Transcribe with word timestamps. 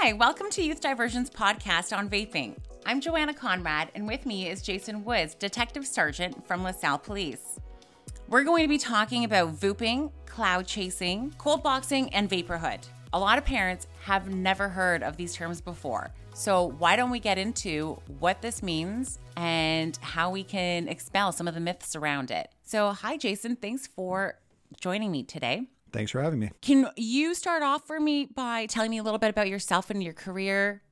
Hi, 0.00 0.12
welcome 0.12 0.48
to 0.50 0.62
Youth 0.62 0.80
Diversions 0.80 1.28
podcast 1.28 1.94
on 1.94 2.08
vaping. 2.08 2.56
I'm 2.86 3.00
Joanna 3.00 3.34
Conrad, 3.34 3.90
and 3.96 4.06
with 4.06 4.26
me 4.26 4.48
is 4.48 4.62
Jason 4.62 5.04
Woods, 5.04 5.34
Detective 5.34 5.84
Sergeant 5.84 6.46
from 6.46 6.62
LaSalle 6.62 6.98
Police. 6.98 7.58
We're 8.28 8.44
going 8.44 8.62
to 8.62 8.68
be 8.68 8.78
talking 8.78 9.24
about 9.24 9.54
vooping, 9.54 10.12
cloud 10.24 10.68
chasing, 10.68 11.34
cold 11.36 11.64
boxing, 11.64 12.14
and 12.14 12.30
vaporhood. 12.30 12.86
A 13.12 13.18
lot 13.18 13.38
of 13.38 13.44
parents 13.44 13.88
have 14.04 14.32
never 14.32 14.68
heard 14.68 15.02
of 15.02 15.16
these 15.16 15.34
terms 15.34 15.60
before. 15.60 16.12
So, 16.32 16.66
why 16.78 16.94
don't 16.94 17.10
we 17.10 17.18
get 17.18 17.36
into 17.36 18.00
what 18.20 18.40
this 18.40 18.62
means 18.62 19.18
and 19.36 19.98
how 20.00 20.30
we 20.30 20.44
can 20.44 20.86
expel 20.86 21.32
some 21.32 21.48
of 21.48 21.54
the 21.54 21.60
myths 21.60 21.96
around 21.96 22.30
it? 22.30 22.52
So, 22.62 22.92
hi, 22.92 23.16
Jason. 23.16 23.56
Thanks 23.56 23.88
for 23.88 24.38
joining 24.80 25.10
me 25.10 25.24
today. 25.24 25.66
Thanks 25.92 26.10
for 26.10 26.22
having 26.22 26.38
me. 26.38 26.50
Can 26.60 26.88
you 26.96 27.34
start 27.34 27.62
off 27.62 27.86
for 27.86 27.98
me 27.98 28.26
by 28.26 28.66
telling 28.66 28.90
me 28.90 28.98
a 28.98 29.02
little 29.02 29.18
bit 29.18 29.30
about 29.30 29.48
yourself 29.48 29.90
and 29.90 30.02
your 30.02 30.12
career? 30.12 30.82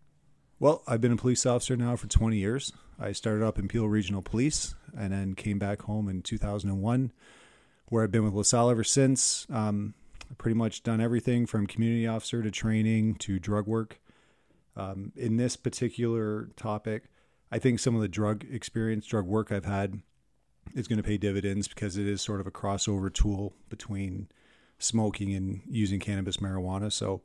Well, 0.59 0.83
I've 0.87 1.01
been 1.01 1.13
a 1.13 1.17
police 1.17 1.45
officer 1.45 1.77
now 1.77 1.97
for 1.97 2.07
20 2.07 2.37
years. 2.37 2.73
I 2.99 3.13
started 3.13 3.45
up 3.45 3.59
in 3.59 3.69
Peel 3.69 3.89
Regional 3.89 4.23
Police 4.23 4.75
and 4.97 5.13
then 5.13 5.35
came 5.35 5.59
back 5.59 5.83
home 5.83 6.09
in 6.09 6.23
2001, 6.23 7.13
where 7.89 8.03
I've 8.03 8.11
been 8.11 8.25
with 8.25 8.33
LaSalle 8.33 8.71
ever 8.71 8.85
since. 8.85 9.47
Um, 9.51 9.95
I've 10.31 10.39
pretty 10.39 10.57
much 10.57 10.83
done 10.83 11.01
everything 11.01 11.47
from 11.47 11.67
community 11.67 12.07
officer 12.07 12.43
to 12.43 12.51
training 12.51 13.17
to 13.17 13.39
drug 13.39 13.67
work. 13.67 14.01
Um, 14.77 15.13
in 15.17 15.37
this 15.37 15.57
particular 15.57 16.51
topic, 16.57 17.05
I 17.51 17.59
think 17.59 17.79
some 17.79 17.95
of 17.95 18.01
the 18.01 18.09
drug 18.09 18.45
experience, 18.51 19.07
drug 19.07 19.27
work 19.27 19.53
I've 19.53 19.65
had 19.65 20.01
is 20.75 20.89
going 20.89 20.97
to 20.99 21.03
pay 21.03 21.17
dividends 21.17 21.69
because 21.69 21.97
it 21.97 22.07
is 22.07 22.21
sort 22.21 22.41
of 22.41 22.47
a 22.47 22.51
crossover 22.51 23.13
tool 23.13 23.55
between 23.69 24.29
smoking 24.79 25.35
and 25.35 25.63
using 25.69 26.01
cannabis 26.01 26.39
marijuana. 26.39 26.93
So 26.93 27.23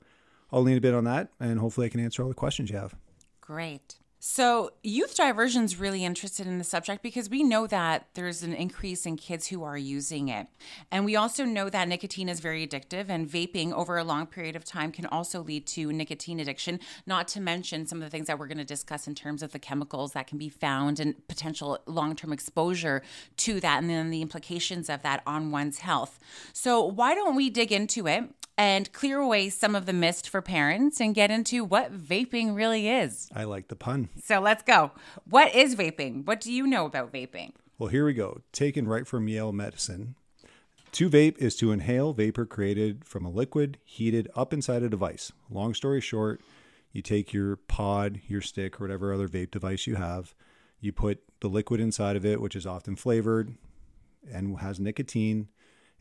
I'll 0.52 0.62
lean 0.62 0.78
a 0.78 0.82
bit 0.82 0.94
on 0.94 1.04
that 1.06 1.30
and 1.40 1.60
hopefully 1.60 1.88
I 1.88 1.90
can 1.90 2.00
answer 2.00 2.24
all 2.24 2.30
the 2.30 2.36
questions 2.36 2.70
you 2.70 2.78
have. 2.78 2.96
Great. 3.40 3.96
So, 4.24 4.70
youth 4.84 5.16
diversion 5.16 5.64
is 5.64 5.80
really 5.80 6.06
interested 6.06 6.46
in 6.46 6.60
the 6.60 6.64
subject 6.64 7.02
because 7.02 7.28
we 7.28 7.42
know 7.42 7.66
that 7.66 8.06
there's 8.14 8.44
an 8.44 8.54
increase 8.54 9.08
in 9.08 9.18
kids 9.18 9.48
who 9.48 9.64
are 9.64 9.76
using 9.76 10.30
it. 10.30 10.46
And 10.92 11.06
we 11.06 11.16
also 11.16 11.44
know 11.44 11.72
that 11.72 11.88
nicotine 11.88 12.30
is 12.30 12.40
very 12.40 12.68
addictive, 12.68 13.10
and 13.10 13.28
vaping 13.28 13.74
over 13.74 13.98
a 13.98 14.04
long 14.04 14.28
period 14.28 14.56
of 14.56 14.64
time 14.64 14.92
can 14.92 15.08
also 15.08 15.42
lead 15.42 15.66
to 15.68 15.92
nicotine 15.92 16.40
addiction, 16.40 16.80
not 17.08 17.28
to 17.30 17.42
mention 17.42 17.88
some 17.88 17.98
of 17.98 18.04
the 18.04 18.12
things 18.12 18.28
that 18.28 18.38
we're 18.38 18.46
going 18.46 18.60
to 18.60 18.64
discuss 18.64 19.08
in 19.08 19.16
terms 19.16 19.42
of 19.42 19.54
the 19.54 19.60
chemicals 19.60 20.12
that 20.12 20.28
can 20.28 20.38
be 20.38 20.50
found 20.50 21.00
and 21.00 21.28
potential 21.28 21.80
long 21.88 22.16
term 22.16 22.32
exposure 22.32 23.02
to 23.38 23.60
that, 23.60 23.80
and 23.80 23.90
then 23.90 24.12
the 24.12 24.22
implications 24.22 24.88
of 24.88 25.02
that 25.02 25.24
on 25.26 25.50
one's 25.50 25.80
health. 25.80 26.20
So, 26.54 26.84
why 26.86 27.16
don't 27.16 27.36
we 27.36 27.50
dig 27.50 27.72
into 27.72 28.06
it? 28.06 28.26
And 28.62 28.94
clear 28.94 29.18
away 29.18 29.50
some 29.50 29.76
of 29.76 29.88
the 29.88 29.94
mist 29.94 30.30
for 30.30 30.40
parents 30.40 31.02
and 31.02 31.16
get 31.16 31.32
into 31.32 31.64
what 31.64 31.92
vaping 31.92 32.56
really 32.56 32.88
is. 32.88 33.28
I 33.36 33.46
like 33.46 33.70
the 33.70 33.76
pun. 33.76 34.10
So 34.24 34.40
let's 34.40 34.62
go. 34.62 34.92
What 35.28 35.56
is 35.56 35.76
vaping? 35.76 36.28
What 36.28 36.40
do 36.42 36.54
you 36.54 36.68
know 36.68 36.86
about 36.86 37.12
vaping? 37.12 37.54
Well, 37.80 37.90
here 37.90 38.06
we 38.06 38.14
go. 38.14 38.42
Taken 38.52 38.88
right 38.88 39.08
from 39.08 39.28
Yale 39.28 39.52
Medicine. 39.52 40.14
To 40.92 41.10
vape 41.10 41.40
is 41.40 41.56
to 41.56 41.72
inhale 41.72 42.14
vapor 42.14 42.46
created 42.46 43.04
from 43.04 43.26
a 43.26 43.32
liquid 43.32 43.80
heated 43.84 44.30
up 44.36 44.54
inside 44.54 44.84
a 44.84 44.90
device. 44.90 45.32
Long 45.50 45.74
story 45.74 46.00
short, 46.00 46.40
you 46.92 47.02
take 47.02 47.34
your 47.34 47.56
pod, 47.56 48.22
your 48.28 48.42
stick, 48.42 48.80
or 48.80 48.84
whatever 48.84 49.12
other 49.12 49.28
vape 49.28 49.50
device 49.50 49.88
you 49.88 49.96
have, 49.96 50.36
you 50.80 50.92
put 50.92 51.24
the 51.40 51.50
liquid 51.50 51.80
inside 51.80 52.16
of 52.16 52.28
it, 52.28 52.40
which 52.40 52.56
is 52.56 52.68
often 52.68 52.96
flavored 52.96 53.56
and 54.32 54.60
has 54.60 54.80
nicotine 54.80 55.48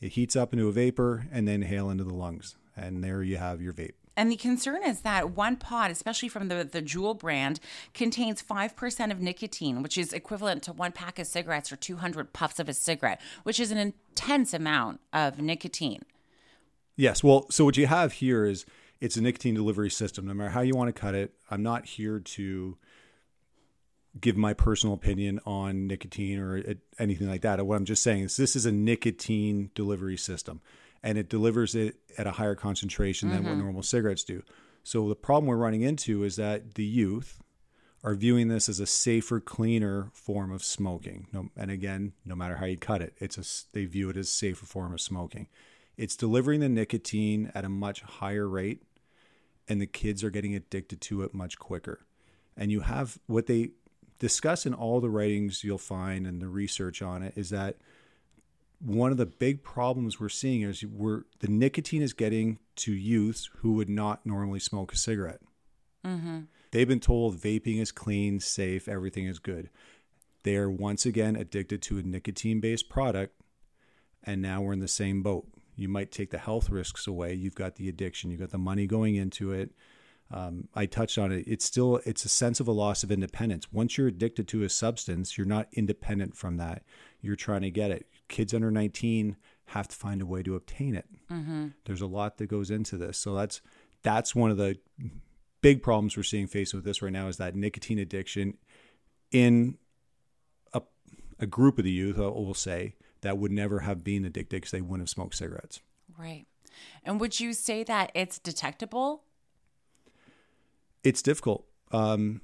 it 0.01 0.13
heats 0.13 0.37
up 0.37 0.53
into 0.53 0.69
a 0.69 0.73
vapor 0.73 1.27
and 1.31 1.47
then 1.47 1.63
inhale 1.63 1.91
into 1.91 2.05
the 2.05 2.15
lungs. 2.15 2.57
And 2.77 3.05
there 3.05 3.23
you 3.23 3.37
have 3.37 3.61
your 3.61 3.73
vape. 3.73 3.93
And 4.17 4.31
the 4.31 4.37
concern 4.37 4.83
is 4.85 5.01
that 5.01 5.31
one 5.31 5.57
pod, 5.57 5.91
especially 5.91 6.29
from 6.29 6.49
the, 6.49 6.65
the 6.65 6.83
Juul 6.83 7.19
brand, 7.19 7.61
contains 7.95 8.43
5% 8.43 9.11
of 9.11 9.21
nicotine, 9.21 9.83
which 9.83 9.97
is 9.97 10.13
equivalent 10.13 10.63
to 10.65 10.73
one 10.73 10.93
pack 10.93 11.19
of 11.19 11.27
cigarettes 11.27 11.73
or 11.73 11.77
200 11.77 12.33
puffs 12.33 12.59
of 12.59 12.69
a 12.69 12.75
cigarette, 12.75 13.21
which 13.45 13.61
is 13.61 13.71
an 13.71 13.79
intense 13.79 14.53
amount 14.53 15.01
of 15.13 15.39
nicotine. 15.39 16.03
Yes. 16.97 17.25
Well, 17.25 17.47
so 17.51 17.65
what 17.65 17.77
you 17.77 17.87
have 17.87 18.15
here 18.15 18.45
is 18.45 18.67
it's 19.01 19.17
a 19.17 19.23
nicotine 19.23 19.55
delivery 19.55 19.91
system. 19.91 20.27
No 20.27 20.35
matter 20.35 20.51
how 20.51 20.61
you 20.61 20.75
want 20.75 20.95
to 20.95 21.01
cut 21.01 21.15
it, 21.15 21.33
I'm 21.51 21.63
not 21.63 21.87
here 21.87 22.19
to 22.21 22.77
give 24.19 24.37
my 24.37 24.55
personal 24.55 24.95
opinion 24.95 25.41
on 25.47 25.87
nicotine 25.87 26.39
or 26.39 26.63
anything 26.99 27.29
like 27.29 27.43
that. 27.43 27.65
What 27.65 27.77
I'm 27.77 27.85
just 27.85 28.03
saying 28.03 28.25
is 28.25 28.37
this 28.37 28.57
is 28.57 28.67
a 28.67 28.73
nicotine 28.73 29.71
delivery 29.75 30.17
system 30.17 30.61
and 31.03 31.17
it 31.17 31.29
delivers 31.29 31.75
it 31.75 31.97
at 32.19 32.27
a 32.27 32.33
higher 32.33 32.55
concentration 32.55 33.29
mm-hmm. 33.29 33.37
than 33.37 33.45
what 33.45 33.53
mm-hmm. 33.53 33.63
normal 33.63 33.83
cigarettes 33.83 34.25
do. 34.25 34.43
So 34.83 35.09
the 35.09 35.15
problem 35.15 35.47
we're 35.47 35.57
running 35.57 35.83
into 35.83 36.25
is 36.25 36.37
that 36.37 36.75
the 36.75 36.85
youth 36.85 37.43
are 38.03 38.15
viewing 38.15 38.49
this 38.49 38.69
as 38.69 38.81
a 38.81 38.87
safer, 38.87 39.41
cleaner 39.41 40.11
form 40.13 40.51
of 40.53 40.65
smoking. 40.65 41.27
No, 41.33 41.51
and 41.57 41.71
again, 41.71 42.13
no 42.25 42.35
matter 42.35 42.57
how 42.57 42.67
you 42.67 42.79
cut 42.79 43.03
it, 43.03 43.15
it's 43.19 43.37
a 43.37 43.75
they 43.75 43.85
view 43.85 44.09
it 44.09 44.17
as 44.17 44.29
a 44.29 44.33
safer 44.33 44.67
form 44.67 44.93
of 44.93 45.01
smoking. 45.01 45.49
It's 45.97 46.17
delivering 46.17 46.61
the 46.61 46.69
nicotine 46.69 47.53
at 47.55 47.65
a 47.65 47.69
much 47.69 48.01
higher 48.01 48.49
rate, 48.49 48.83
and 49.69 49.81
the 49.83 49.87
kids 49.87 50.25
are 50.25 50.31
getting 50.31 50.55
addicted 50.55 51.03
to 51.03 51.23
it 51.23 51.35
much 51.35 51.59
quicker. 51.59 52.01
And 52.57 52.73
you 52.73 52.81
have 52.81 53.19
what 53.27 53.47
they 53.47 53.73
discuss 54.21 54.67
in 54.67 54.75
all 54.75 55.01
the 55.01 55.11
writings 55.11 55.65
you'll 55.65 55.79
find 55.79 56.27
and 56.27 56.41
the 56.41 56.47
research 56.47 57.03
on 57.03 57.23
it 57.25 57.33
is 57.35 57.51
that 57.51 57.77
one 58.79 59.11
of 59.11 59.17
the 59.17 59.27
big 59.27 59.65
problems 59.65 60.21
we're 60.21 60.29
seeing 60.29 60.63
is 60.63 60.85
we're 60.85 61.25
the 61.41 61.49
nicotine 61.49 62.03
is 62.03 62.13
getting 62.13 62.59
to 62.77 62.93
youths 62.93 63.51
who 63.59 63.73
would 63.73 63.89
not 63.89 64.25
normally 64.25 64.61
smoke 64.61 64.93
a 64.93 64.97
cigarette. 64.97 65.41
Mm-hmm. 66.05 66.41
They've 66.71 66.89
been 66.89 67.01
told 67.01 67.37
vaping 67.37 67.81
is 67.81 67.93
clean, 67.93 68.41
safe, 68.41 68.89
everything 68.89 69.27
is 69.27 69.39
good. 69.39 69.69
They 70.45 70.57
are 70.57 70.71
once 70.71 71.05
again 71.05 71.37
addicted 71.37 71.83
to 71.83 71.99
a 71.99 72.03
nicotine 72.03 72.61
based 72.61 72.89
product, 72.89 73.39
and 74.23 74.41
now 74.41 74.63
we're 74.63 74.73
in 74.73 74.81
the 74.81 74.89
same 74.89 75.23
boat. 75.23 75.47
You 75.77 75.89
might 75.89 76.11
take 76.11 76.31
the 76.31 76.39
health 76.39 76.71
risks 76.71 77.07
away. 77.07 77.35
You've 77.35 77.55
got 77.55 77.77
the 77.77 77.89
addiction, 77.89 78.31
you've 78.31 78.41
got 78.41 78.51
the 78.51 78.59
money 78.59 78.87
going 78.87 79.17
into 79.17 79.53
it 79.53 79.73
um, 80.33 80.69
I 80.75 80.87
touched 80.87 81.19
on 81.19 81.33
it. 81.33 81.45
It's 81.47 81.65
still 81.65 82.01
it's 82.07 82.25
a 82.25 82.29
sense 82.29 82.61
of 82.61 82.69
a 82.69 82.73
loss 82.73 83.03
of 83.03 83.11
independence. 83.11 83.73
Once 83.73 83.99
you're 83.99 84.07
addicted 84.07 84.47
to 84.49 84.63
a 84.63 84.69
substance, 84.69 85.37
you're 85.37 85.47
not 85.47 85.69
independent 85.73 86.37
from 86.37 86.57
that. 86.59 86.85
You're 87.21 87.37
trying 87.37 87.63
to 87.63 87.71
get 87.71 87.91
it. 87.91 88.07
Kids 88.29 88.55
under 88.55 88.71
19 88.71 89.37
have 89.67 89.89
to 89.89 89.97
find 89.97 90.23
a 90.23 90.27
way 90.27 90.43
to 90.43 90.55
obtain 90.55 90.95
it. 90.95 91.07
Mm-hmm. 91.31 91.69
There's 91.85 92.01
a 92.01 92.07
lot 92.07 92.39
that 92.39 92.47
goes 92.47 92.71
into 92.71 92.97
this. 92.97 93.19
So 93.19 93.35
that's 93.35 93.61
that's 94.03 94.35
one 94.35 94.51
of 94.51 94.57
the 94.57 94.79
big 95.61 95.83
problems 95.83 96.17
we're 96.17 96.23
seeing 96.23 96.47
faced 96.47 96.75
with 96.75 96.85
this 96.85 97.03
right 97.03 97.13
now 97.13 97.29
is 97.29 97.37
that 97.37 97.55
nicotine 97.55 97.99
addiction 97.99 98.57
in 99.31 99.79
a, 100.73 100.81
a 101.39 101.47
group 101.47 101.79
of 101.79 101.85
the 101.85 101.91
youth, 101.91 102.19
I 102.19 102.23
will 102.23 102.55
say, 102.55 102.95
that 103.21 103.37
would 103.37 103.53
never 103.53 103.81
have 103.81 104.03
been 104.03 104.25
addicted 104.25 104.57
because 104.57 104.71
they 104.71 104.81
wouldn't 104.81 105.03
have 105.03 105.11
smoked 105.11 105.35
cigarettes. 105.35 105.81
Right. 106.19 106.47
And 107.05 107.21
would 107.21 107.41
you 107.41 107.53
say 107.53 107.85
that 107.85 108.11
it's 108.15 108.39
detectable 108.39 109.25
it's 111.03 111.23
difficult. 111.23 111.65
Um, 111.93 112.41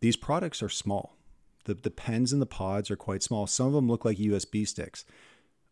these 0.00 0.16
products 0.16 0.62
are 0.62 0.68
small. 0.68 1.16
The, 1.64 1.74
the 1.74 1.90
pens 1.90 2.32
and 2.32 2.40
the 2.40 2.46
pods 2.46 2.90
are 2.90 2.96
quite 2.96 3.22
small. 3.22 3.46
Some 3.46 3.66
of 3.68 3.72
them 3.72 3.88
look 3.88 4.04
like 4.04 4.18
USB 4.18 4.66
sticks. 4.66 5.04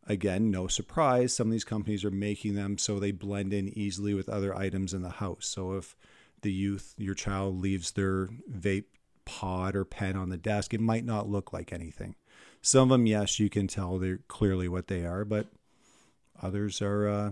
Again, 0.06 0.50
no 0.50 0.66
surprise, 0.66 1.34
some 1.34 1.48
of 1.48 1.52
these 1.52 1.64
companies 1.64 2.04
are 2.04 2.10
making 2.10 2.54
them 2.54 2.76
so 2.76 2.98
they 2.98 3.10
blend 3.10 3.54
in 3.54 3.68
easily 3.70 4.12
with 4.12 4.28
other 4.28 4.54
items 4.54 4.92
in 4.92 5.00
the 5.00 5.08
house. 5.08 5.46
So 5.46 5.74
if 5.74 5.96
the 6.42 6.52
youth, 6.52 6.94
your 6.98 7.14
child 7.14 7.60
leaves 7.60 7.92
their 7.92 8.28
vape 8.50 8.84
pod 9.24 9.74
or 9.74 9.84
pen 9.86 10.16
on 10.16 10.28
the 10.28 10.36
desk, 10.36 10.74
it 10.74 10.80
might 10.80 11.06
not 11.06 11.28
look 11.28 11.54
like 11.54 11.72
anything. 11.72 12.16
Some 12.60 12.82
of 12.82 12.88
them, 12.90 13.06
yes, 13.06 13.40
you 13.40 13.48
can 13.48 13.66
tell 13.66 13.98
they're 13.98 14.20
clearly 14.28 14.68
what 14.68 14.88
they 14.88 15.06
are, 15.06 15.24
but 15.24 15.46
others 16.42 16.82
are, 16.82 17.08
uh, 17.08 17.30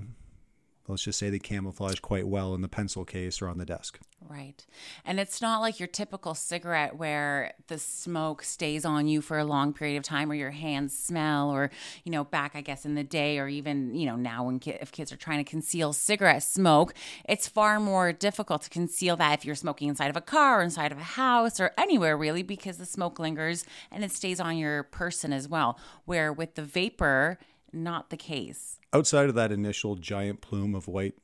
let's 0.93 1.03
just 1.03 1.19
say 1.19 1.31
they 1.31 1.39
camouflage 1.39 1.99
quite 2.01 2.29
well 2.29 2.55
in 2.55 2.63
the 2.63 2.69
pencil 2.69 3.05
case 3.05 3.43
or 3.43 3.49
on 3.49 3.59
the 3.59 3.67
desk. 3.67 3.99
Right. 4.29 4.65
And 5.05 5.19
it's 5.19 5.43
not 5.43 5.61
like 5.61 5.81
your 5.81 5.89
typical 5.89 6.35
cigarette 6.35 6.97
where 6.97 7.55
the 7.67 7.79
smoke 7.79 8.43
stays 8.45 8.85
on 8.85 9.09
you 9.09 9.21
for 9.21 9.39
a 9.39 9.45
long 9.45 9.73
period 9.73 9.97
of 9.97 10.05
time 10.05 10.31
or 10.31 10.35
your 10.35 10.53
hands 10.53 10.97
smell 10.97 11.51
or, 11.51 11.71
you 12.05 12.13
know, 12.13 12.25
back, 12.25 12.53
I 12.55 12.61
guess, 12.61 12.85
in 12.85 12.95
the 12.95 13.05
day 13.05 13.39
or 13.39 13.49
even, 13.49 13.95
you 13.95 14.07
know, 14.07 14.17
now 14.17 14.45
when 14.45 14.59
ki- 14.59 14.79
if 14.81 14.93
kids 14.93 15.13
are 15.13 15.17
trying 15.17 15.45
to 15.45 15.51
conceal 15.51 15.93
cigarette 15.93 16.43
smoke, 16.45 16.95
it's 17.29 17.49
far 17.49 17.81
more 17.81 18.13
difficult 18.13 18.63
to 18.63 18.71
conceal 18.71 19.17
that 19.17 19.39
if 19.39 19.45
you're 19.45 19.55
smoking 19.55 19.89
inside 19.89 20.11
of 20.11 20.17
a 20.17 20.21
car 20.21 20.61
or 20.61 20.63
inside 20.63 20.93
of 20.93 20.99
a 20.99 21.03
house 21.03 21.59
or 21.59 21.73
anywhere 21.77 22.17
really 22.17 22.43
because 22.43 22.77
the 22.77 22.87
smoke 22.87 23.19
lingers 23.19 23.65
and 23.91 24.05
it 24.05 24.13
stays 24.13 24.41
on 24.41 24.57
your 24.57 24.85
person 24.85 25.33
as 25.33 25.49
well. 25.49 25.79
Where 26.05 26.33
with 26.33 26.55
the 26.55 26.63
vapor, 26.63 27.39
not 27.73 28.11
the 28.11 28.17
case. 28.17 28.79
Outside 28.93 29.29
of 29.29 29.35
that 29.35 29.53
initial 29.53 29.97
giant 29.97 30.41
plume 30.41 30.75
of 30.75 30.89
white 30.89 31.15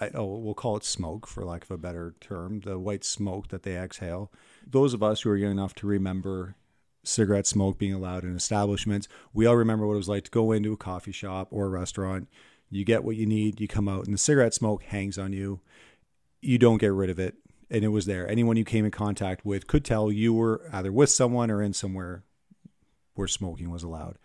I, 0.00 0.10
oh, 0.14 0.38
we'll 0.38 0.54
call 0.54 0.76
it 0.76 0.84
smoke 0.84 1.26
for 1.26 1.44
lack 1.44 1.62
of 1.62 1.70
a 1.70 1.78
better 1.78 2.14
term, 2.20 2.60
the 2.60 2.78
white 2.78 3.04
smoke 3.04 3.48
that 3.48 3.62
they 3.62 3.76
exhale. 3.76 4.32
Those 4.66 4.92
of 4.92 5.02
us 5.02 5.20
who 5.20 5.30
are 5.30 5.36
young 5.36 5.52
enough 5.52 5.74
to 5.76 5.86
remember 5.86 6.56
cigarette 7.04 7.46
smoke 7.46 7.78
being 7.78 7.92
allowed 7.92 8.24
in 8.24 8.34
establishments, 8.34 9.06
we 9.32 9.46
all 9.46 9.56
remember 9.56 9.86
what 9.86 9.94
it 9.94 9.98
was 9.98 10.08
like 10.08 10.24
to 10.24 10.30
go 10.30 10.50
into 10.50 10.72
a 10.72 10.76
coffee 10.76 11.12
shop 11.12 11.48
or 11.50 11.66
a 11.66 11.70
restaurant. 11.70 12.28
You 12.70 12.84
get 12.84 13.04
what 13.04 13.16
you 13.16 13.26
need, 13.26 13.60
you 13.60 13.68
come 13.68 13.88
out, 13.88 14.06
and 14.06 14.14
the 14.14 14.18
cigarette 14.18 14.54
smoke 14.54 14.82
hangs 14.82 15.16
on 15.16 15.32
you. 15.32 15.60
you 16.40 16.58
don't 16.58 16.78
get 16.78 16.92
rid 16.92 17.10
of 17.10 17.18
it. 17.18 17.36
And 17.70 17.84
it 17.84 17.88
was 17.88 18.06
there. 18.06 18.28
Anyone 18.28 18.56
you 18.56 18.64
came 18.64 18.84
in 18.84 18.90
contact 18.90 19.44
with 19.44 19.66
could 19.66 19.84
tell 19.84 20.10
you 20.12 20.34
were 20.34 20.68
either 20.72 20.92
with 20.92 21.10
someone 21.10 21.50
or 21.50 21.62
in 21.62 21.72
somewhere 21.72 22.24
where 23.14 23.28
smoking 23.28 23.70
was 23.70 23.82
allowed. 23.82 24.18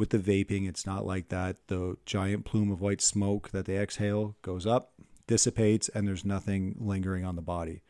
With 0.00 0.08
the 0.08 0.18
vaping, 0.18 0.66
it's 0.66 0.86
not 0.86 1.04
like 1.04 1.28
that. 1.28 1.58
The 1.66 1.98
giant 2.06 2.46
plume 2.46 2.72
of 2.72 2.80
white 2.80 3.02
smoke 3.02 3.50
that 3.50 3.66
they 3.66 3.76
exhale 3.76 4.34
goes 4.40 4.64
up, 4.64 4.94
dissipates, 5.26 5.90
and 5.90 6.08
there's 6.08 6.24
nothing 6.24 6.74
lingering 6.80 7.22
on 7.22 7.36
the 7.36 7.42
body, 7.42 7.82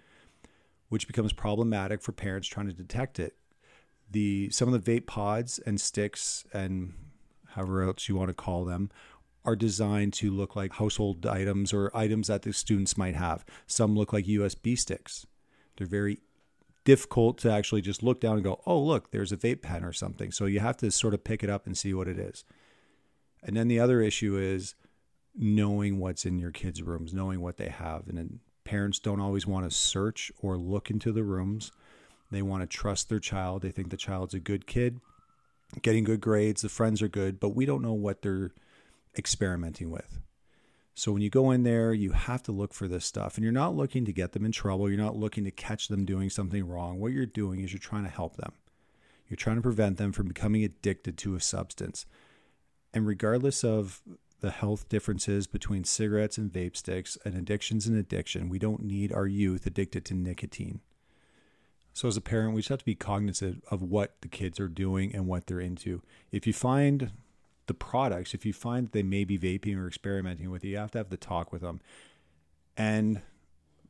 which 0.88 1.06
becomes 1.06 1.32
problematic 1.32 2.02
for 2.02 2.10
parents 2.10 2.48
trying 2.48 2.66
to 2.66 2.72
detect 2.72 3.20
it. 3.20 3.36
The 4.10 4.50
some 4.50 4.74
of 4.74 4.84
the 4.84 5.00
vape 5.00 5.06
pods 5.06 5.60
and 5.60 5.80
sticks 5.80 6.44
and 6.52 6.94
however 7.50 7.84
else 7.84 8.08
you 8.08 8.16
want 8.16 8.30
to 8.30 8.34
call 8.34 8.64
them 8.64 8.90
are 9.44 9.54
designed 9.54 10.12
to 10.14 10.32
look 10.32 10.56
like 10.56 10.72
household 10.72 11.24
items 11.24 11.72
or 11.72 11.96
items 11.96 12.26
that 12.26 12.42
the 12.42 12.52
students 12.52 12.98
might 12.98 13.14
have. 13.14 13.44
Some 13.68 13.94
look 13.94 14.12
like 14.12 14.24
USB 14.24 14.76
sticks. 14.76 15.28
They're 15.76 15.86
very 15.86 16.18
difficult 16.84 17.38
to 17.38 17.50
actually 17.52 17.82
just 17.82 18.02
look 18.02 18.20
down 18.20 18.34
and 18.34 18.44
go, 18.44 18.60
oh, 18.66 18.80
look, 18.80 19.10
there's 19.10 19.32
a 19.32 19.36
vape 19.36 19.62
pen 19.62 19.84
or 19.84 19.92
something. 19.92 20.30
So 20.30 20.46
you 20.46 20.60
have 20.60 20.76
to 20.78 20.90
sort 20.90 21.14
of 21.14 21.24
pick 21.24 21.42
it 21.42 21.50
up 21.50 21.66
and 21.66 21.76
see 21.76 21.94
what 21.94 22.08
it 22.08 22.18
is. 22.18 22.44
And 23.42 23.56
then 23.56 23.68
the 23.68 23.80
other 23.80 24.00
issue 24.00 24.36
is 24.36 24.74
knowing 25.34 25.98
what's 25.98 26.26
in 26.26 26.38
your 26.38 26.50
kids' 26.50 26.82
rooms, 26.82 27.14
knowing 27.14 27.40
what 27.40 27.56
they 27.56 27.68
have. 27.68 28.08
And 28.08 28.18
then 28.18 28.40
parents 28.64 28.98
don't 28.98 29.20
always 29.20 29.46
want 29.46 29.68
to 29.68 29.76
search 29.76 30.30
or 30.40 30.56
look 30.56 30.90
into 30.90 31.12
the 31.12 31.22
rooms. 31.22 31.72
They 32.30 32.42
want 32.42 32.62
to 32.62 32.66
trust 32.66 33.08
their 33.08 33.20
child. 33.20 33.62
They 33.62 33.70
think 33.70 33.90
the 33.90 33.96
child's 33.96 34.34
a 34.34 34.40
good 34.40 34.66
kid, 34.66 35.00
getting 35.82 36.04
good 36.04 36.20
grades, 36.20 36.62
the 36.62 36.68
friends 36.68 37.02
are 37.02 37.08
good, 37.08 37.40
but 37.40 37.50
we 37.50 37.66
don't 37.66 37.82
know 37.82 37.92
what 37.92 38.22
they're 38.22 38.52
experimenting 39.18 39.90
with. 39.90 40.20
So 41.00 41.12
when 41.12 41.22
you 41.22 41.30
go 41.30 41.50
in 41.50 41.62
there, 41.62 41.94
you 41.94 42.12
have 42.12 42.42
to 42.42 42.52
look 42.52 42.74
for 42.74 42.86
this 42.86 43.06
stuff. 43.06 43.36
And 43.36 43.42
you're 43.42 43.54
not 43.54 43.74
looking 43.74 44.04
to 44.04 44.12
get 44.12 44.32
them 44.32 44.44
in 44.44 44.52
trouble. 44.52 44.86
You're 44.86 44.98
not 44.98 45.16
looking 45.16 45.44
to 45.44 45.50
catch 45.50 45.88
them 45.88 46.04
doing 46.04 46.28
something 46.28 46.68
wrong. 46.68 47.00
What 47.00 47.12
you're 47.12 47.24
doing 47.24 47.60
is 47.60 47.72
you're 47.72 47.80
trying 47.80 48.04
to 48.04 48.10
help 48.10 48.36
them. 48.36 48.52
You're 49.26 49.38
trying 49.38 49.56
to 49.56 49.62
prevent 49.62 49.96
them 49.96 50.12
from 50.12 50.28
becoming 50.28 50.62
addicted 50.62 51.16
to 51.16 51.36
a 51.36 51.40
substance. 51.40 52.04
And 52.92 53.06
regardless 53.06 53.64
of 53.64 54.02
the 54.42 54.50
health 54.50 54.90
differences 54.90 55.46
between 55.46 55.84
cigarettes 55.84 56.36
and 56.36 56.52
vape 56.52 56.76
sticks 56.76 57.16
and 57.24 57.34
addictions 57.34 57.86
and 57.86 57.96
addiction, 57.96 58.50
we 58.50 58.58
don't 58.58 58.82
need 58.82 59.10
our 59.10 59.26
youth 59.26 59.66
addicted 59.66 60.04
to 60.04 60.14
nicotine. 60.14 60.80
So, 61.94 62.08
as 62.08 62.18
a 62.18 62.20
parent, 62.20 62.54
we 62.54 62.60
just 62.60 62.68
have 62.68 62.80
to 62.80 62.84
be 62.84 62.94
cognizant 62.94 63.64
of 63.70 63.80
what 63.80 64.16
the 64.20 64.28
kids 64.28 64.60
are 64.60 64.68
doing 64.68 65.14
and 65.14 65.26
what 65.26 65.46
they're 65.46 65.60
into. 65.60 66.02
If 66.30 66.46
you 66.46 66.52
find 66.52 67.10
the 67.66 67.74
products, 67.74 68.34
if 68.34 68.44
you 68.44 68.52
find 68.52 68.86
that 68.86 68.92
they 68.92 69.02
may 69.02 69.24
be 69.24 69.38
vaping 69.38 69.76
or 69.76 69.86
experimenting 69.86 70.50
with 70.50 70.64
you, 70.64 70.72
you 70.72 70.78
have 70.78 70.90
to 70.92 70.98
have 70.98 71.10
the 71.10 71.16
talk 71.16 71.52
with 71.52 71.62
them. 71.62 71.80
And 72.76 73.22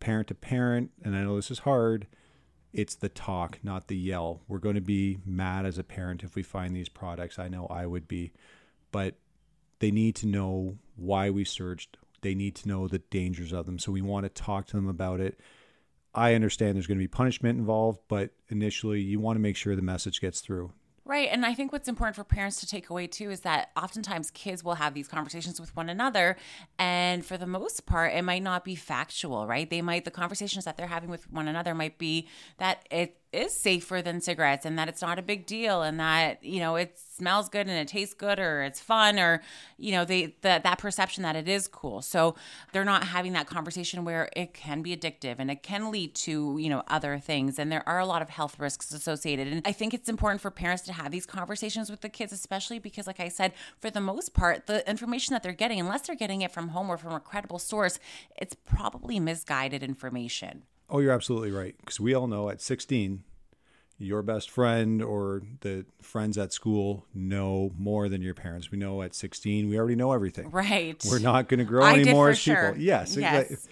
parent 0.01 0.29
to 0.29 0.35
parent, 0.35 0.91
and 1.03 1.17
I 1.17 1.23
know 1.23 1.37
this 1.37 1.51
is 1.51 1.61
hard, 1.61 2.07
it's 2.73 2.95
the 2.95 3.09
talk, 3.09 3.59
not 3.63 3.89
the 3.89 3.97
yell. 3.97 4.43
We're 4.49 4.59
going 4.59 4.77
to 4.77 4.81
be 4.81 5.19
mad 5.25 5.67
as 5.67 5.79
a 5.79 5.85
parent 5.85 6.23
if 6.23 6.35
we 6.35 6.43
find 6.43 6.75
these 6.75 6.89
products. 6.89 7.39
I 7.39 7.49
know 7.49 7.67
I 7.67 7.87
would 7.87 8.07
be, 8.07 8.33
but 8.93 9.17
they 9.81 9.91
need 9.91 10.15
to 10.17 10.27
know 10.27 10.77
why 10.97 11.31
we 11.31 11.45
searched. 11.45 11.97
They 12.23 12.35
need 12.35 12.55
to 12.57 12.69
know 12.69 12.87
the 12.87 12.99
dangers 12.99 13.53
of 13.53 13.67
them. 13.67 13.79
So 13.79 13.93
we 13.93 14.03
want 14.03 14.25
to 14.25 14.43
talk 14.43 14.67
to 14.69 14.77
them 14.77 14.89
about 14.89 15.21
it. 15.21 15.41
I 16.15 16.35
understand 16.35 16.75
there's 16.75 16.87
going 16.87 16.99
to 16.99 17.05
be 17.05 17.09
punishment 17.09 17.59
involved, 17.59 18.01
but 18.09 18.31
initially 18.49 19.01
you 19.01 19.21
want 19.21 19.37
to 19.37 19.41
make 19.41 19.57
sure 19.57 19.75
the 19.75 19.83
message 19.83 20.21
gets 20.21 20.41
through. 20.41 20.73
Right. 21.07 21.29
And 21.33 21.47
I 21.47 21.55
think 21.55 21.73
what's 21.73 21.89
important 21.89 22.15
for 22.15 22.25
parents 22.25 22.61
to 22.61 22.67
take 22.67 22.91
away 22.91 23.07
too 23.07 23.31
is 23.31 23.41
that 23.41 23.71
oftentimes 23.77 24.31
kids 24.31 24.63
will 24.63 24.75
have 24.75 24.95
these 24.95 25.09
conversations 25.09 25.59
with 25.59 25.75
one 25.75 25.89
another. 25.89 26.37
And 26.79 27.25
for 27.25 27.39
the 27.39 27.47
most 27.47 27.87
part, 27.87 28.13
it 28.15 28.23
might 28.23 28.43
not 28.43 28.65
be 28.65 28.77
factual, 28.77 29.47
right? 29.47 29.69
They 29.69 29.83
might, 29.83 30.05
the 30.05 30.11
conversations 30.11 30.67
that 30.67 30.77
they're 30.77 30.87
having 30.87 31.09
with 31.09 31.31
one 31.33 31.49
another 31.49 31.75
might 31.75 31.99
be 31.99 32.29
that 32.59 32.87
it 32.91 33.17
is 33.33 33.57
safer 33.57 34.03
than 34.03 34.21
cigarettes 34.21 34.67
and 34.67 34.79
that 34.79 34.89
it's 34.89 35.03
not 35.03 35.19
a 35.19 35.23
big 35.23 35.47
deal 35.47 35.83
and 35.83 36.01
that 36.01 36.43
you 36.43 36.59
know 36.59 36.77
it 36.77 36.99
smells 36.99 37.49
good 37.49 37.69
and 37.69 37.77
it 37.77 37.87
tastes 37.87 38.15
good 38.15 38.39
or 38.39 38.63
it's 38.63 38.81
fun 38.81 39.19
or 39.19 39.41
you 39.77 39.93
know 39.93 40.05
they 40.05 40.27
the, 40.41 40.61
that 40.63 40.79
perception 40.79 41.23
that 41.23 41.37
it 41.37 41.49
is 41.49 41.69
cool. 41.69 42.03
So 42.03 42.35
they're 42.73 42.85
not 42.85 43.05
having 43.05 43.33
that 43.35 43.47
conversation 43.47 44.05
where 44.05 44.29
it 44.35 44.55
can 44.55 44.83
be 44.83 44.97
addictive 44.97 45.37
and 45.39 45.51
it 45.51 45.63
can 45.63 45.91
lead 45.91 46.15
to 46.17 46.57
you 46.59 46.69
know 46.69 46.83
other 46.89 47.19
things. 47.19 47.59
And 47.59 47.71
there 47.71 47.89
are 47.89 47.99
a 47.99 48.07
lot 48.07 48.23
of 48.23 48.31
health 48.31 48.59
risks 48.59 48.93
associated. 48.93 49.49
And 49.49 49.63
i 49.67 49.73
think 49.73 49.95
it's 49.95 50.09
important 50.09 50.41
for 50.41 50.51
parents 50.51 50.83
to 50.83 50.93
have 50.93 51.11
these 51.11 51.27
conversations 51.27 51.91
with 51.91 52.01
the 52.01 52.09
kids 52.09 52.33
especially 52.33 52.79
because 52.79 53.07
like 53.07 53.21
i 53.21 53.29
said 53.29 53.53
for 53.79 53.91
the 53.91 54.01
most 54.01 54.35
part 54.35 54.67
the 54.67 54.89
information 54.89 55.33
that 55.35 55.43
they're 55.43 55.53
getting 55.53 55.81
unless 55.81 56.03
they're 56.03 56.17
getting 56.17 56.43
it 56.43 56.51
from 56.51 56.69
home 56.69 56.91
or 56.91 56.97
from 56.97 57.13
a 57.13 57.21
credible 57.21 57.59
source 57.59 57.99
it's 58.37 58.55
probably 58.55 59.21
misguided 59.21 59.83
information 59.83 60.63
Oh, 60.91 60.99
you're 60.99 61.13
absolutely 61.13 61.53
right. 61.53 61.75
Because 61.79 62.01
we 62.01 62.15
all 62.15 62.27
know 62.27 62.49
at 62.49 62.61
16, 62.61 63.23
your 63.99 64.23
best 64.23 64.51
friend 64.51 65.03
or 65.03 65.43
the 65.61 65.85
friends 66.01 66.39
at 66.39 66.53
school 66.53 67.07
know 67.15 67.71
more 67.79 68.09
than 68.09 68.23
your 68.23 68.35
parents. 68.35 68.71
We 68.71 68.79
know 68.79 69.03
at 69.03 69.15
16, 69.15 69.69
we 69.69 69.79
already 69.79 69.95
know 69.95 70.13
everything. 70.13 70.51
Right. 70.51 71.03
We're 71.09 71.19
not 71.19 71.49
going 71.49 71.59
to 71.59 71.65
grow 71.65 71.85
I 71.85 71.93
anymore 71.93 72.31
as 72.31 72.39
sure. 72.39 72.71
people. 72.71 72.83
Yes. 72.83 73.17
Yes. 73.17 73.69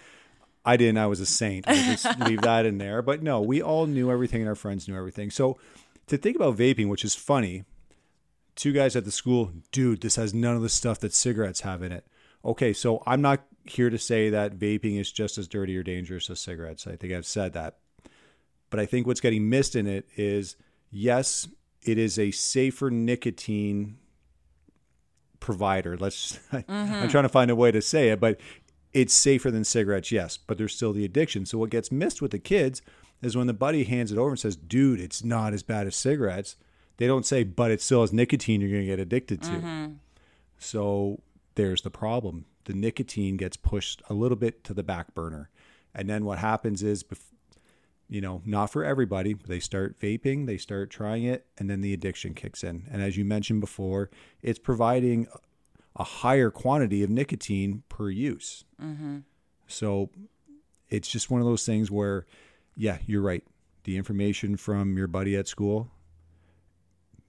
I 0.64 0.76
didn't. 0.76 0.98
I 0.98 1.06
was 1.06 1.20
a 1.20 1.26
saint. 1.26 1.66
We'll 1.66 1.76
just 1.76 2.18
leave 2.26 2.42
that 2.42 2.66
in 2.66 2.78
there. 2.78 3.00
But 3.00 3.22
no, 3.22 3.40
we 3.40 3.62
all 3.62 3.86
knew 3.86 4.10
everything 4.10 4.42
and 4.42 4.48
our 4.48 4.54
friends 4.54 4.86
knew 4.86 4.96
everything. 4.96 5.30
So 5.30 5.58
to 6.08 6.18
think 6.18 6.36
about 6.36 6.56
vaping, 6.56 6.88
which 6.88 7.04
is 7.04 7.14
funny, 7.14 7.64
two 8.54 8.72
guys 8.72 8.96
at 8.96 9.06
the 9.06 9.10
school, 9.10 9.52
dude, 9.72 10.02
this 10.02 10.16
has 10.16 10.34
none 10.34 10.56
of 10.56 10.62
the 10.62 10.68
stuff 10.68 11.00
that 11.00 11.14
cigarettes 11.14 11.62
have 11.62 11.82
in 11.82 11.90
it. 11.90 12.06
Okay, 12.44 12.74
so 12.74 13.02
I'm 13.06 13.22
not 13.22 13.44
here 13.68 13.90
to 13.90 13.98
say 13.98 14.30
that 14.30 14.58
vaping 14.58 15.00
is 15.00 15.10
just 15.12 15.38
as 15.38 15.48
dirty 15.48 15.76
or 15.76 15.82
dangerous 15.82 16.30
as 16.30 16.40
cigarettes. 16.40 16.86
I 16.86 16.96
think 16.96 17.12
I've 17.12 17.26
said 17.26 17.52
that. 17.54 17.78
But 18.70 18.80
I 18.80 18.86
think 18.86 19.06
what's 19.06 19.20
getting 19.20 19.48
missed 19.48 19.74
in 19.74 19.86
it 19.86 20.06
is 20.16 20.56
yes, 20.90 21.48
it 21.82 21.98
is 21.98 22.18
a 22.18 22.30
safer 22.30 22.90
nicotine 22.90 23.98
provider. 25.40 25.96
Let's 25.96 26.38
mm-hmm. 26.52 26.70
I'm 26.70 27.08
trying 27.08 27.24
to 27.24 27.28
find 27.28 27.50
a 27.50 27.56
way 27.56 27.70
to 27.70 27.80
say 27.80 28.10
it, 28.10 28.20
but 28.20 28.40
it's 28.92 29.14
safer 29.14 29.50
than 29.50 29.64
cigarettes, 29.64 30.10
yes, 30.10 30.36
but 30.36 30.58
there's 30.58 30.74
still 30.74 30.92
the 30.92 31.04
addiction. 31.04 31.46
So 31.46 31.58
what 31.58 31.70
gets 31.70 31.92
missed 31.92 32.22
with 32.22 32.30
the 32.30 32.38
kids 32.38 32.82
is 33.22 33.36
when 33.36 33.46
the 33.46 33.54
buddy 33.54 33.84
hands 33.84 34.12
it 34.12 34.18
over 34.18 34.30
and 34.30 34.38
says, 34.38 34.56
"Dude, 34.56 35.00
it's 35.00 35.24
not 35.24 35.52
as 35.52 35.62
bad 35.62 35.86
as 35.86 35.96
cigarettes." 35.96 36.56
They 36.96 37.06
don't 37.06 37.26
say, 37.26 37.44
"But 37.44 37.70
it 37.70 37.80
still 37.80 38.00
has 38.00 38.12
nicotine 38.12 38.60
you're 38.60 38.70
going 38.70 38.82
to 38.82 38.86
get 38.86 38.98
addicted 38.98 39.42
to." 39.42 39.50
Mm-hmm. 39.50 39.92
So 40.58 41.20
there's 41.54 41.82
the 41.82 41.90
problem. 41.90 42.46
The 42.68 42.74
nicotine 42.74 43.38
gets 43.38 43.56
pushed 43.56 44.02
a 44.10 44.14
little 44.14 44.36
bit 44.36 44.62
to 44.64 44.74
the 44.74 44.82
back 44.82 45.14
burner. 45.14 45.48
And 45.94 46.06
then 46.06 46.26
what 46.26 46.38
happens 46.38 46.82
is 46.82 47.02
you 48.10 48.20
know, 48.20 48.42
not 48.44 48.66
for 48.66 48.84
everybody. 48.84 49.32
They 49.32 49.58
start 49.58 49.98
vaping, 49.98 50.44
they 50.44 50.58
start 50.58 50.90
trying 50.90 51.24
it, 51.24 51.46
and 51.56 51.70
then 51.70 51.80
the 51.80 51.94
addiction 51.94 52.34
kicks 52.34 52.62
in. 52.62 52.86
And 52.90 53.00
as 53.00 53.16
you 53.16 53.24
mentioned 53.24 53.62
before, 53.62 54.10
it's 54.42 54.58
providing 54.58 55.28
a 55.96 56.04
higher 56.04 56.50
quantity 56.50 57.02
of 57.02 57.08
nicotine 57.08 57.84
per 57.88 58.10
use. 58.10 58.66
Mm-hmm. 58.78 59.20
So 59.66 60.10
it's 60.90 61.08
just 61.08 61.30
one 61.30 61.40
of 61.40 61.46
those 61.46 61.64
things 61.64 61.90
where, 61.90 62.26
yeah, 62.76 62.98
you're 63.06 63.22
right. 63.22 63.44
The 63.84 63.96
information 63.96 64.58
from 64.58 64.98
your 64.98 65.06
buddy 65.06 65.38
at 65.38 65.48
school 65.48 65.90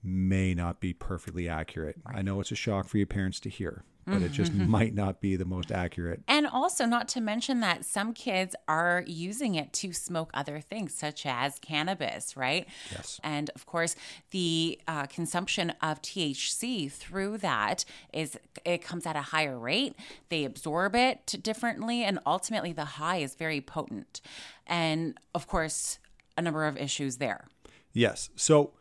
may 0.02 0.52
not 0.52 0.80
be 0.80 0.92
perfectly 0.92 1.48
accurate. 1.48 1.96
Right. 2.04 2.18
I 2.18 2.22
know 2.22 2.40
it's 2.40 2.52
a 2.52 2.56
shock 2.56 2.88
for 2.88 2.98
your 2.98 3.06
parents 3.06 3.40
to 3.40 3.48
hear 3.48 3.84
but 4.06 4.22
it 4.22 4.32
just 4.32 4.52
mm-hmm. 4.52 4.70
might 4.70 4.94
not 4.94 5.20
be 5.20 5.36
the 5.36 5.44
most 5.44 5.70
accurate. 5.70 6.22
And 6.26 6.46
also, 6.46 6.84
not 6.84 7.08
to 7.08 7.20
mention 7.20 7.60
that 7.60 7.84
some 7.84 8.12
kids 8.12 8.56
are 8.66 9.04
using 9.06 9.54
it 9.54 9.72
to 9.74 9.92
smoke 9.92 10.30
other 10.34 10.60
things, 10.60 10.94
such 10.94 11.26
as 11.26 11.58
cannabis, 11.58 12.36
right? 12.36 12.66
Yes. 12.90 13.20
And 13.22 13.50
of 13.54 13.66
course, 13.66 13.96
the 14.30 14.80
uh, 14.88 15.06
consumption 15.06 15.70
of 15.82 16.02
THC 16.02 16.90
through 16.90 17.38
that 17.38 17.84
is 18.12 18.38
it 18.64 18.82
comes 18.82 19.06
at 19.06 19.16
a 19.16 19.22
higher 19.22 19.58
rate. 19.58 19.94
They 20.28 20.44
absorb 20.44 20.94
it 20.94 21.36
differently, 21.42 22.02
and 22.02 22.18
ultimately, 22.26 22.72
the 22.72 22.84
high 22.84 23.18
is 23.18 23.34
very 23.34 23.60
potent. 23.60 24.20
And 24.66 25.18
of 25.34 25.46
course, 25.46 25.98
a 26.36 26.42
number 26.42 26.66
of 26.66 26.76
issues 26.76 27.18
there. 27.18 27.48
Yes. 27.92 28.30
So, 28.36 28.72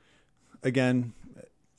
again, 0.64 1.14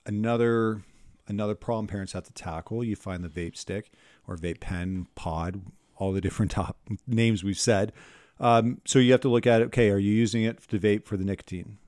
another 0.07 0.83
another 1.31 1.55
problem 1.55 1.87
parents 1.87 2.13
have 2.13 2.25
to 2.25 2.33
tackle. 2.33 2.85
You 2.85 2.97
find 2.97 3.25
the 3.25 3.29
vape 3.29 3.57
stick 3.57 3.93
or 4.27 4.37
vape 4.37 4.61
pen, 4.61 5.07
pod, 5.15 5.63
all 5.97 6.13
the 6.13 6.21
different 6.21 6.51
top 6.53 6.77
names 7.07 7.43
we've 7.45 7.59
said. 7.59 7.93
Um, 8.39 8.81
so 8.87 8.99
you 8.99 9.13
have 9.13 9.21
to 9.21 9.29
look 9.29 9.47
at 9.47 9.61
it. 9.61 9.67
Okay, 9.67 9.91
are 9.91 9.99
you 9.99 10.13
using 10.13 10.43
it 10.43 10.61
to 10.69 10.79
vape 10.79 11.05
for 11.05 11.17
the 11.17 11.25
nicotine? 11.25 11.79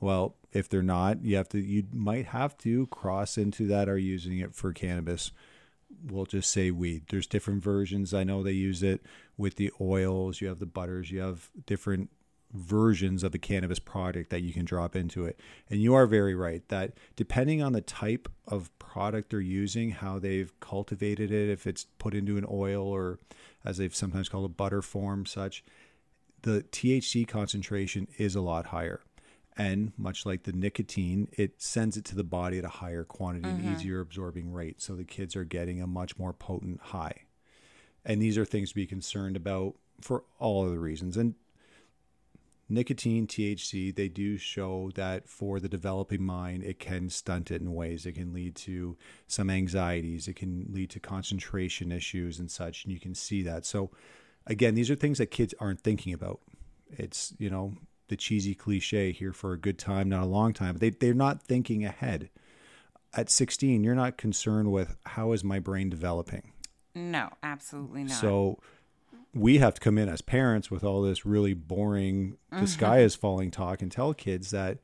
Well, 0.00 0.36
if 0.52 0.68
they're 0.68 0.82
not, 0.82 1.24
you 1.24 1.36
have 1.36 1.48
to. 1.50 1.58
You 1.60 1.84
might 1.92 2.26
have 2.26 2.56
to 2.58 2.86
cross 2.86 3.36
into 3.36 3.66
that. 3.66 3.88
Are 3.88 3.98
using 3.98 4.38
it 4.38 4.54
for 4.54 4.72
cannabis? 4.72 5.30
We'll 6.06 6.26
just 6.26 6.50
say 6.50 6.70
weed. 6.70 7.04
There's 7.10 7.26
different 7.26 7.62
versions. 7.62 8.14
I 8.14 8.24
know 8.24 8.42
they 8.42 8.52
use 8.52 8.82
it 8.82 9.02
with 9.36 9.56
the 9.56 9.72
oils. 9.80 10.40
You 10.40 10.48
have 10.48 10.58
the 10.58 10.66
butters. 10.66 11.10
You 11.10 11.20
have 11.20 11.50
different 11.66 12.10
versions 12.52 13.22
of 13.22 13.32
the 13.32 13.38
cannabis 13.38 13.78
product 13.78 14.30
that 14.30 14.40
you 14.40 14.52
can 14.52 14.64
drop 14.64 14.96
into 14.96 15.24
it. 15.24 15.38
And 15.68 15.82
you 15.82 15.94
are 15.94 16.06
very 16.06 16.34
right 16.34 16.66
that 16.68 16.92
depending 17.16 17.62
on 17.62 17.72
the 17.72 17.80
type 17.80 18.28
of 18.46 18.76
product 18.78 19.30
they're 19.30 19.40
using, 19.40 19.90
how 19.90 20.18
they've 20.18 20.52
cultivated 20.60 21.30
it, 21.30 21.50
if 21.50 21.66
it's 21.66 21.86
put 21.98 22.14
into 22.14 22.38
an 22.38 22.46
oil 22.50 22.86
or 22.86 23.18
as 23.64 23.76
they've 23.76 23.94
sometimes 23.94 24.28
called 24.28 24.46
a 24.46 24.48
butter 24.48 24.80
form, 24.80 25.26
such, 25.26 25.62
the 26.42 26.64
THC 26.72 27.26
concentration 27.26 28.08
is 28.16 28.34
a 28.34 28.40
lot 28.40 28.66
higher. 28.66 29.00
And 29.56 29.92
much 29.98 30.24
like 30.24 30.44
the 30.44 30.52
nicotine, 30.52 31.28
it 31.32 31.60
sends 31.60 31.96
it 31.96 32.04
to 32.06 32.14
the 32.14 32.24
body 32.24 32.58
at 32.58 32.64
a 32.64 32.68
higher 32.68 33.02
quantity 33.02 33.48
and 33.48 33.60
mm-hmm. 33.60 33.74
easier 33.74 34.00
absorbing 34.00 34.52
rate. 34.52 34.80
So 34.80 34.94
the 34.94 35.04
kids 35.04 35.34
are 35.34 35.44
getting 35.44 35.82
a 35.82 35.86
much 35.86 36.16
more 36.16 36.32
potent 36.32 36.80
high. 36.80 37.22
And 38.04 38.22
these 38.22 38.38
are 38.38 38.44
things 38.44 38.70
to 38.70 38.76
be 38.76 38.86
concerned 38.86 39.36
about 39.36 39.74
for 40.00 40.22
all 40.38 40.64
of 40.64 40.70
the 40.70 40.78
reasons. 40.78 41.16
And 41.16 41.34
nicotine, 42.68 43.26
THC, 43.26 43.94
they 43.94 44.08
do 44.08 44.36
show 44.36 44.90
that 44.94 45.28
for 45.28 45.60
the 45.60 45.68
developing 45.68 46.22
mind, 46.22 46.62
it 46.64 46.78
can 46.78 47.08
stunt 47.08 47.50
it 47.50 47.62
in 47.62 47.74
ways. 47.74 48.06
It 48.06 48.12
can 48.12 48.32
lead 48.32 48.54
to 48.56 48.96
some 49.26 49.50
anxieties, 49.50 50.28
it 50.28 50.36
can 50.36 50.66
lead 50.70 50.90
to 50.90 51.00
concentration 51.00 51.92
issues 51.92 52.38
and 52.38 52.50
such. 52.50 52.84
And 52.84 52.92
you 52.92 53.00
can 53.00 53.14
see 53.14 53.42
that. 53.42 53.64
So, 53.64 53.90
again, 54.46 54.74
these 54.74 54.90
are 54.90 54.96
things 54.96 55.18
that 55.18 55.26
kids 55.30 55.54
aren't 55.58 55.80
thinking 55.80 56.12
about. 56.12 56.40
It's, 56.90 57.34
you 57.38 57.50
know, 57.50 57.74
the 58.08 58.16
cheesy 58.16 58.54
cliche 58.54 59.12
here 59.12 59.32
for 59.32 59.52
a 59.52 59.58
good 59.58 59.78
time, 59.78 60.08
not 60.08 60.22
a 60.22 60.26
long 60.26 60.52
time. 60.52 60.78
They, 60.78 60.90
they're 60.90 61.14
not 61.14 61.42
thinking 61.42 61.84
ahead. 61.84 62.30
At 63.14 63.30
16, 63.30 63.84
you're 63.84 63.94
not 63.94 64.18
concerned 64.18 64.70
with 64.70 64.96
how 65.06 65.32
is 65.32 65.42
my 65.42 65.58
brain 65.58 65.88
developing. 65.88 66.52
No, 66.94 67.30
absolutely 67.42 68.04
not. 68.04 68.12
So 68.12 68.58
we 69.38 69.58
have 69.58 69.74
to 69.74 69.80
come 69.80 69.98
in 69.98 70.08
as 70.08 70.20
parents 70.20 70.70
with 70.70 70.84
all 70.84 71.02
this 71.02 71.24
really 71.24 71.54
boring, 71.54 72.36
the 72.50 72.66
sky 72.66 72.98
is 73.00 73.14
falling 73.14 73.50
talk 73.50 73.82
and 73.82 73.90
tell 73.92 74.12
kids 74.14 74.50
that 74.50 74.78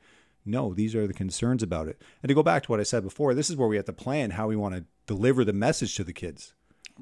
no, 0.46 0.74
these 0.74 0.94
are 0.94 1.06
the 1.06 1.14
concerns 1.14 1.62
about 1.62 1.88
it. 1.88 2.00
And 2.22 2.28
to 2.28 2.34
go 2.34 2.42
back 2.42 2.64
to 2.64 2.70
what 2.70 2.80
I 2.80 2.82
said 2.82 3.02
before, 3.02 3.34
this 3.34 3.48
is 3.48 3.56
where 3.56 3.68
we 3.68 3.76
have 3.76 3.86
to 3.86 3.92
plan 3.94 4.30
how 4.30 4.46
we 4.48 4.56
want 4.56 4.74
to 4.74 4.84
deliver 5.06 5.44
the 5.44 5.54
message 5.54 5.94
to 5.96 6.04
the 6.04 6.12
kids. 6.12 6.52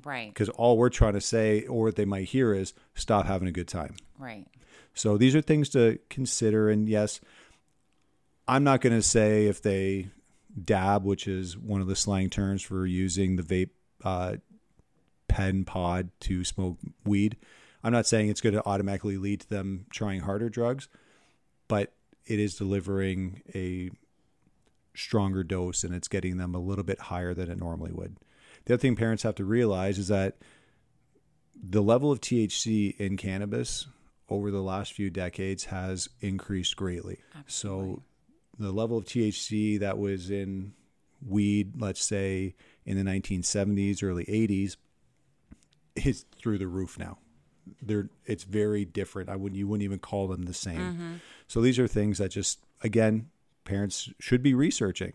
right, 0.04 0.28
Because 0.28 0.48
all 0.50 0.78
we're 0.78 0.90
trying 0.90 1.14
to 1.14 1.20
say, 1.20 1.66
or 1.66 1.86
what 1.86 1.96
they 1.96 2.04
might 2.04 2.28
hear, 2.28 2.54
is 2.54 2.72
stop 2.94 3.26
having 3.26 3.48
a 3.48 3.52
good 3.52 3.68
time. 3.68 3.96
right. 4.18 4.46
So 4.94 5.16
these 5.16 5.34
are 5.34 5.40
things 5.40 5.70
to 5.70 5.98
consider. 6.10 6.68
And 6.68 6.86
yes, 6.88 7.20
I'm 8.46 8.62
not 8.62 8.82
going 8.82 8.94
to 8.94 9.02
say 9.02 9.46
if 9.46 9.62
they 9.62 10.10
dab, 10.62 11.04
which 11.04 11.26
is 11.26 11.56
one 11.56 11.80
of 11.80 11.86
the 11.86 11.96
slang 11.96 12.28
terms 12.28 12.62
for 12.62 12.84
using 12.86 13.36
the 13.36 13.42
vape 13.42 13.70
uh, 14.04 14.36
pen 15.32 15.64
pod 15.64 16.10
to 16.20 16.44
smoke 16.44 16.78
weed. 17.04 17.36
I'm 17.82 17.92
not 17.92 18.06
saying 18.06 18.28
it's 18.28 18.42
going 18.42 18.54
to 18.54 18.66
automatically 18.66 19.16
lead 19.16 19.40
to 19.40 19.48
them 19.48 19.86
trying 19.90 20.20
harder 20.20 20.48
drugs, 20.48 20.88
but 21.68 21.94
it 22.26 22.38
is 22.38 22.54
delivering 22.54 23.42
a 23.54 23.90
stronger 24.94 25.42
dose 25.42 25.84
and 25.84 25.94
it's 25.94 26.08
getting 26.08 26.36
them 26.36 26.54
a 26.54 26.58
little 26.58 26.84
bit 26.84 27.00
higher 27.00 27.32
than 27.32 27.50
it 27.50 27.58
normally 27.58 27.92
would. 27.92 28.16
The 28.66 28.74
other 28.74 28.80
thing 28.80 28.94
parents 28.94 29.22
have 29.22 29.34
to 29.36 29.44
realize 29.44 29.98
is 29.98 30.08
that 30.08 30.36
the 31.60 31.82
level 31.82 32.12
of 32.12 32.20
THC 32.20 32.94
in 32.98 33.16
cannabis 33.16 33.86
over 34.28 34.50
the 34.50 34.62
last 34.62 34.92
few 34.92 35.08
decades 35.08 35.64
has 35.64 36.08
increased 36.20 36.76
greatly. 36.76 37.18
So 37.46 38.02
the 38.58 38.70
level 38.70 38.98
of 38.98 39.06
THC 39.06 39.80
that 39.80 39.98
was 39.98 40.30
in 40.30 40.74
weed, 41.26 41.80
let's 41.80 42.04
say 42.04 42.54
in 42.84 43.02
the 43.02 43.10
1970s, 43.10 44.02
early 44.02 44.24
80s, 44.26 44.76
is 45.96 46.24
through 46.36 46.58
the 46.58 46.66
roof 46.66 46.98
now. 46.98 47.18
They're 47.80 48.08
it's 48.26 48.44
very 48.44 48.84
different. 48.84 49.28
I 49.28 49.36
wouldn't 49.36 49.58
you 49.58 49.68
wouldn't 49.68 49.84
even 49.84 49.98
call 49.98 50.28
them 50.28 50.42
the 50.42 50.54
same. 50.54 51.20
So 51.46 51.60
these 51.60 51.78
are 51.78 51.86
things 51.86 52.18
that 52.18 52.30
just 52.30 52.60
again 52.82 53.28
parents 53.64 54.10
should 54.18 54.42
be 54.42 54.54
researching. 54.54 55.12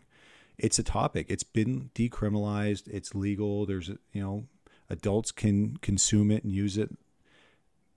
It's 0.58 0.80
a 0.80 0.84
topic. 0.84 1.28
It's 1.30 1.44
been 1.44 1.92
decriminalized. 1.94 2.88
It's 2.88 3.14
legal. 3.14 3.66
There's 3.66 3.90
you 3.90 4.22
know 4.22 4.46
adults 4.90 5.32
can 5.32 5.78
consume 5.78 6.32
it 6.32 6.44
and 6.44 6.54
use 6.54 6.78
it. 6.78 6.90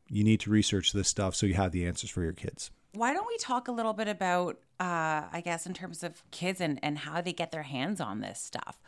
You 0.09 0.25
need 0.25 0.41
to 0.41 0.51
research 0.51 0.93
this 0.93 1.07
stuff 1.07 1.37
so 1.37 1.47
you 1.47 1.55
have 1.55 1.71
the 1.71 1.87
answers 1.87 2.11
for 2.11 2.23
your 2.23 2.33
kids. 2.33 2.73
Why 2.93 3.13
don't 3.13 3.29
we 3.29 3.39
talk 3.39 3.69
a 3.69 3.73
little 3.73 3.93
bit 3.93 4.09
about, 4.09 4.57
uh, 4.81 5.23
I 5.33 5.41
guess, 5.45 5.65
in 5.65 5.75
terms 5.75 6.03
of 6.03 6.29
kids 6.33 6.61
and, 6.61 6.81
and 6.83 6.99
how 6.99 7.21
they 7.21 7.33
get 7.33 7.53
their 7.53 7.63
hands 7.63 8.01
on 8.01 8.21
this 8.21 8.41
stuff? 8.41 8.81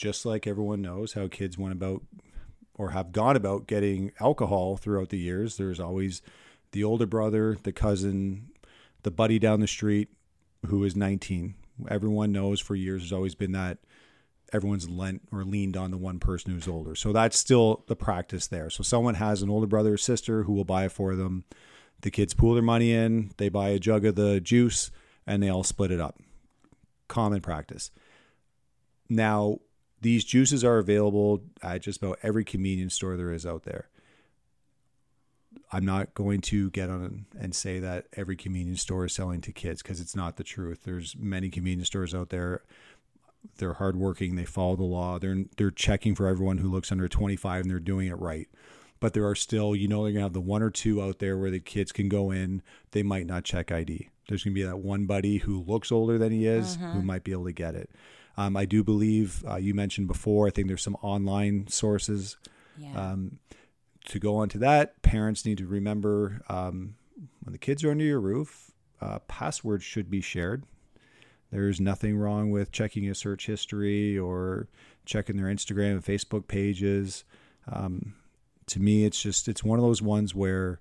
just 0.00 0.24
like 0.24 0.46
everyone 0.46 0.80
knows 0.80 1.12
how 1.12 1.28
kids 1.28 1.58
went 1.58 1.74
about 1.74 2.02
or 2.80 2.92
have 2.92 3.12
gone 3.12 3.36
about 3.36 3.66
getting 3.66 4.10
alcohol 4.20 4.78
throughout 4.78 5.10
the 5.10 5.18
years, 5.18 5.58
there's 5.58 5.78
always 5.78 6.22
the 6.72 6.82
older 6.82 7.04
brother, 7.04 7.58
the 7.62 7.72
cousin, 7.72 8.48
the 9.02 9.10
buddy 9.10 9.38
down 9.38 9.60
the 9.60 9.66
street 9.66 10.08
who 10.64 10.82
is 10.82 10.96
19. 10.96 11.54
Everyone 11.90 12.32
knows 12.32 12.58
for 12.58 12.74
years 12.74 13.02
there's 13.02 13.12
always 13.12 13.34
been 13.34 13.52
that 13.52 13.76
everyone's 14.50 14.88
lent 14.88 15.20
or 15.30 15.44
leaned 15.44 15.76
on 15.76 15.90
the 15.90 15.98
one 15.98 16.18
person 16.18 16.52
who's 16.52 16.66
older. 16.66 16.94
So 16.94 17.12
that's 17.12 17.38
still 17.38 17.84
the 17.86 17.96
practice 17.96 18.46
there. 18.46 18.70
So 18.70 18.82
someone 18.82 19.16
has 19.16 19.42
an 19.42 19.50
older 19.50 19.66
brother 19.66 19.92
or 19.92 19.98
sister 19.98 20.44
who 20.44 20.54
will 20.54 20.64
buy 20.64 20.86
it 20.86 20.92
for 20.92 21.14
them. 21.14 21.44
The 22.00 22.10
kids 22.10 22.32
pool 22.32 22.54
their 22.54 22.62
money 22.62 22.92
in, 22.92 23.32
they 23.36 23.50
buy 23.50 23.68
a 23.68 23.78
jug 23.78 24.06
of 24.06 24.14
the 24.14 24.40
juice, 24.40 24.90
and 25.26 25.42
they 25.42 25.50
all 25.50 25.64
split 25.64 25.90
it 25.90 26.00
up. 26.00 26.18
Common 27.08 27.42
practice. 27.42 27.90
Now, 29.10 29.58
these 30.00 30.24
juices 30.24 30.64
are 30.64 30.78
available 30.78 31.42
at 31.62 31.82
just 31.82 32.02
about 32.02 32.18
every 32.22 32.44
convenience 32.44 32.94
store 32.94 33.16
there 33.16 33.32
is 33.32 33.44
out 33.44 33.64
there. 33.64 33.88
I'm 35.72 35.84
not 35.84 36.14
going 36.14 36.40
to 36.42 36.70
get 36.70 36.90
on 36.90 37.26
and 37.38 37.54
say 37.54 37.78
that 37.80 38.06
every 38.14 38.36
convenience 38.36 38.82
store 38.82 39.04
is 39.04 39.12
selling 39.12 39.40
to 39.42 39.52
kids 39.52 39.82
because 39.82 40.00
it's 40.00 40.16
not 40.16 40.36
the 40.36 40.44
truth. 40.44 40.80
There's 40.84 41.16
many 41.16 41.48
convenience 41.48 41.88
stores 41.88 42.14
out 42.14 42.30
there. 42.30 42.62
They're 43.58 43.74
hardworking. 43.74 44.36
They 44.36 44.44
follow 44.44 44.76
the 44.76 44.84
law. 44.84 45.18
They're 45.18 45.44
they're 45.56 45.70
checking 45.70 46.14
for 46.14 46.26
everyone 46.26 46.58
who 46.58 46.70
looks 46.70 46.92
under 46.92 47.08
25 47.08 47.62
and 47.62 47.70
they're 47.70 47.78
doing 47.78 48.08
it 48.08 48.18
right. 48.18 48.48
But 49.00 49.14
there 49.14 49.26
are 49.26 49.34
still, 49.34 49.74
you 49.74 49.88
know, 49.88 50.04
they're 50.04 50.12
gonna 50.12 50.24
have 50.24 50.32
the 50.34 50.40
one 50.40 50.62
or 50.62 50.70
two 50.70 51.02
out 51.02 51.20
there 51.20 51.38
where 51.38 51.50
the 51.50 51.60
kids 51.60 51.90
can 51.90 52.08
go 52.08 52.30
in. 52.30 52.62
They 52.90 53.02
might 53.02 53.26
not 53.26 53.44
check 53.44 53.72
ID. 53.72 54.10
There's 54.28 54.44
gonna 54.44 54.54
be 54.54 54.62
that 54.62 54.80
one 54.80 55.06
buddy 55.06 55.38
who 55.38 55.62
looks 55.62 55.90
older 55.90 56.18
than 56.18 56.32
he 56.32 56.46
is 56.46 56.76
who 56.76 56.84
mm-hmm. 56.84 57.06
might 57.06 57.24
be 57.24 57.32
able 57.32 57.46
to 57.46 57.52
get 57.52 57.74
it. 57.74 57.90
Um, 58.40 58.56
I 58.56 58.64
do 58.64 58.82
believe 58.82 59.44
uh, 59.46 59.56
you 59.56 59.74
mentioned 59.74 60.08
before. 60.08 60.46
I 60.46 60.50
think 60.50 60.66
there's 60.68 60.82
some 60.82 60.96
online 61.02 61.66
sources 61.68 62.36
Yeah. 62.78 63.10
um, 63.12 63.38
to 64.06 64.18
go 64.18 64.36
on 64.36 64.48
to 64.50 64.58
that, 64.58 65.02
parents 65.02 65.44
need 65.44 65.58
to 65.58 65.66
remember 65.66 66.40
um, 66.48 66.94
when 67.42 67.52
the 67.52 67.58
kids 67.58 67.84
are 67.84 67.90
under 67.90 68.04
your 68.04 68.20
roof, 68.20 68.70
uh, 69.00 69.18
passwords 69.28 69.84
should 69.84 70.10
be 70.10 70.22
shared. 70.22 70.64
There's 71.52 71.80
nothing 71.80 72.16
wrong 72.16 72.50
with 72.50 72.72
checking 72.72 73.08
a 73.10 73.14
search 73.14 73.46
history 73.46 74.18
or 74.18 74.68
checking 75.04 75.36
their 75.36 75.46
Instagram 75.46 75.92
and 75.92 76.04
Facebook 76.04 76.48
pages. 76.48 77.24
Um, 77.70 78.14
to 78.68 78.80
me, 78.80 79.04
it's 79.04 79.20
just 79.20 79.48
it's 79.48 79.62
one 79.64 79.78
of 79.78 79.84
those 79.84 80.00
ones 80.00 80.34
where 80.34 80.80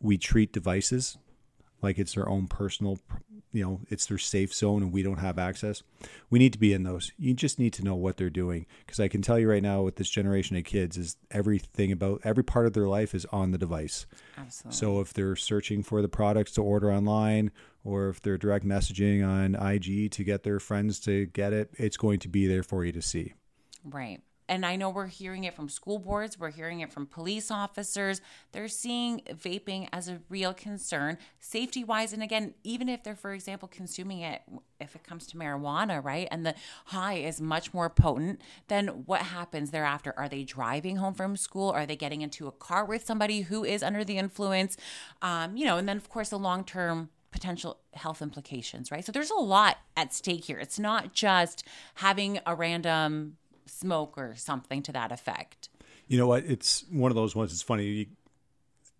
we 0.00 0.16
treat 0.16 0.52
devices 0.52 1.18
like 1.82 1.98
it's 1.98 2.14
their 2.14 2.28
own 2.28 2.46
personal, 2.46 2.98
you 3.52 3.64
know, 3.64 3.80
it's 3.88 4.06
their 4.06 4.18
safe 4.18 4.54
zone 4.54 4.82
and 4.82 4.92
we 4.92 5.02
don't 5.02 5.18
have 5.18 5.38
access. 5.38 5.82
We 6.30 6.38
need 6.38 6.52
to 6.52 6.58
be 6.58 6.72
in 6.72 6.82
those. 6.82 7.12
You 7.18 7.34
just 7.34 7.58
need 7.58 7.72
to 7.74 7.84
know 7.84 7.94
what 7.94 8.16
they're 8.16 8.30
doing 8.30 8.66
because 8.84 9.00
I 9.00 9.08
can 9.08 9.22
tell 9.22 9.38
you 9.38 9.48
right 9.50 9.62
now 9.62 9.82
with 9.82 9.96
this 9.96 10.10
generation 10.10 10.56
of 10.56 10.64
kids 10.64 10.96
is 10.96 11.16
everything 11.30 11.92
about 11.92 12.20
every 12.24 12.44
part 12.44 12.66
of 12.66 12.72
their 12.72 12.88
life 12.88 13.14
is 13.14 13.26
on 13.26 13.52
the 13.52 13.58
device. 13.58 14.06
Absolutely. 14.36 14.76
So 14.76 15.00
if 15.00 15.12
they're 15.12 15.36
searching 15.36 15.82
for 15.82 16.02
the 16.02 16.08
products 16.08 16.52
to 16.52 16.62
order 16.62 16.92
online 16.92 17.50
or 17.84 18.08
if 18.08 18.20
they're 18.20 18.38
direct 18.38 18.66
messaging 18.66 19.26
on 19.26 19.54
IG 19.54 20.10
to 20.12 20.24
get 20.24 20.42
their 20.42 20.60
friends 20.60 21.00
to 21.00 21.26
get 21.26 21.52
it, 21.52 21.70
it's 21.74 21.96
going 21.96 22.18
to 22.20 22.28
be 22.28 22.46
there 22.46 22.62
for 22.62 22.84
you 22.84 22.92
to 22.92 23.02
see. 23.02 23.34
Right. 23.84 24.20
And 24.48 24.64
I 24.64 24.76
know 24.76 24.90
we're 24.90 25.06
hearing 25.06 25.44
it 25.44 25.54
from 25.54 25.68
school 25.68 25.98
boards, 25.98 26.38
we're 26.38 26.50
hearing 26.50 26.80
it 26.80 26.92
from 26.92 27.06
police 27.06 27.50
officers. 27.50 28.20
They're 28.52 28.68
seeing 28.68 29.20
vaping 29.30 29.88
as 29.92 30.08
a 30.08 30.20
real 30.28 30.54
concern, 30.54 31.18
safety 31.38 31.84
wise. 31.84 32.12
And 32.12 32.22
again, 32.22 32.54
even 32.64 32.88
if 32.88 33.02
they're, 33.02 33.16
for 33.16 33.32
example, 33.32 33.68
consuming 33.68 34.20
it, 34.20 34.42
if 34.80 34.94
it 34.94 35.04
comes 35.04 35.26
to 35.28 35.36
marijuana, 35.36 36.02
right, 36.02 36.28
and 36.30 36.46
the 36.46 36.54
high 36.86 37.14
is 37.14 37.40
much 37.40 37.74
more 37.74 37.90
potent, 37.90 38.40
then 38.68 38.88
what 39.06 39.22
happens 39.22 39.70
thereafter? 39.70 40.14
Are 40.16 40.28
they 40.28 40.44
driving 40.44 40.96
home 40.96 41.14
from 41.14 41.36
school? 41.36 41.70
Are 41.70 41.86
they 41.86 41.96
getting 41.96 42.22
into 42.22 42.46
a 42.46 42.52
car 42.52 42.84
with 42.84 43.04
somebody 43.04 43.42
who 43.42 43.64
is 43.64 43.82
under 43.82 44.04
the 44.04 44.18
influence? 44.18 44.76
Um, 45.20 45.56
you 45.56 45.64
know, 45.64 45.76
and 45.76 45.88
then, 45.88 45.96
of 45.96 46.08
course, 46.08 46.30
the 46.30 46.38
long 46.38 46.64
term 46.64 47.10
potential 47.30 47.78
health 47.92 48.22
implications, 48.22 48.90
right? 48.90 49.04
So 49.04 49.12
there's 49.12 49.30
a 49.30 49.34
lot 49.34 49.78
at 49.96 50.14
stake 50.14 50.44
here. 50.44 50.58
It's 50.58 50.78
not 50.78 51.12
just 51.12 51.64
having 51.96 52.40
a 52.46 52.54
random 52.54 53.36
smoke 53.68 54.16
or 54.16 54.34
something 54.36 54.82
to 54.82 54.92
that 54.92 55.12
effect. 55.12 55.68
You 56.06 56.18
know 56.18 56.26
what? 56.26 56.44
It's 56.44 56.84
one 56.90 57.10
of 57.10 57.16
those 57.16 57.36
ones. 57.36 57.52
It's 57.52 57.62
funny. 57.62 57.84
You, 57.84 58.06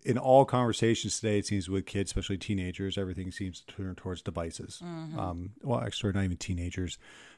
in 0.03 0.17
all 0.17 0.45
conversations 0.45 1.19
today, 1.19 1.39
it 1.39 1.45
seems 1.45 1.69
with 1.69 1.85
kids, 1.85 2.11
especially 2.11 2.37
teenagers, 2.37 2.97
everything 2.97 3.31
seems 3.31 3.61
to 3.61 3.75
turn 3.75 3.95
towards 3.95 4.21
devices. 4.21 4.79
Um, 5.19 5.51
well, 5.61 5.81
actually, 5.81 6.13
not 6.13 6.23
even 6.23 6.37
teenagers, 6.37 6.97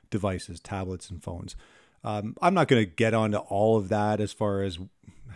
devices, 0.09 0.59
tablets, 0.59 1.09
and 1.09 1.23
phones. 1.23 1.55
Um, 2.03 2.35
I'm 2.41 2.53
not 2.53 2.67
going 2.67 2.83
to 2.83 2.91
get 2.91 3.13
onto 3.13 3.37
all 3.37 3.77
of 3.77 3.89
that 3.89 4.19
as 4.19 4.33
far 4.33 4.61
as 4.61 4.77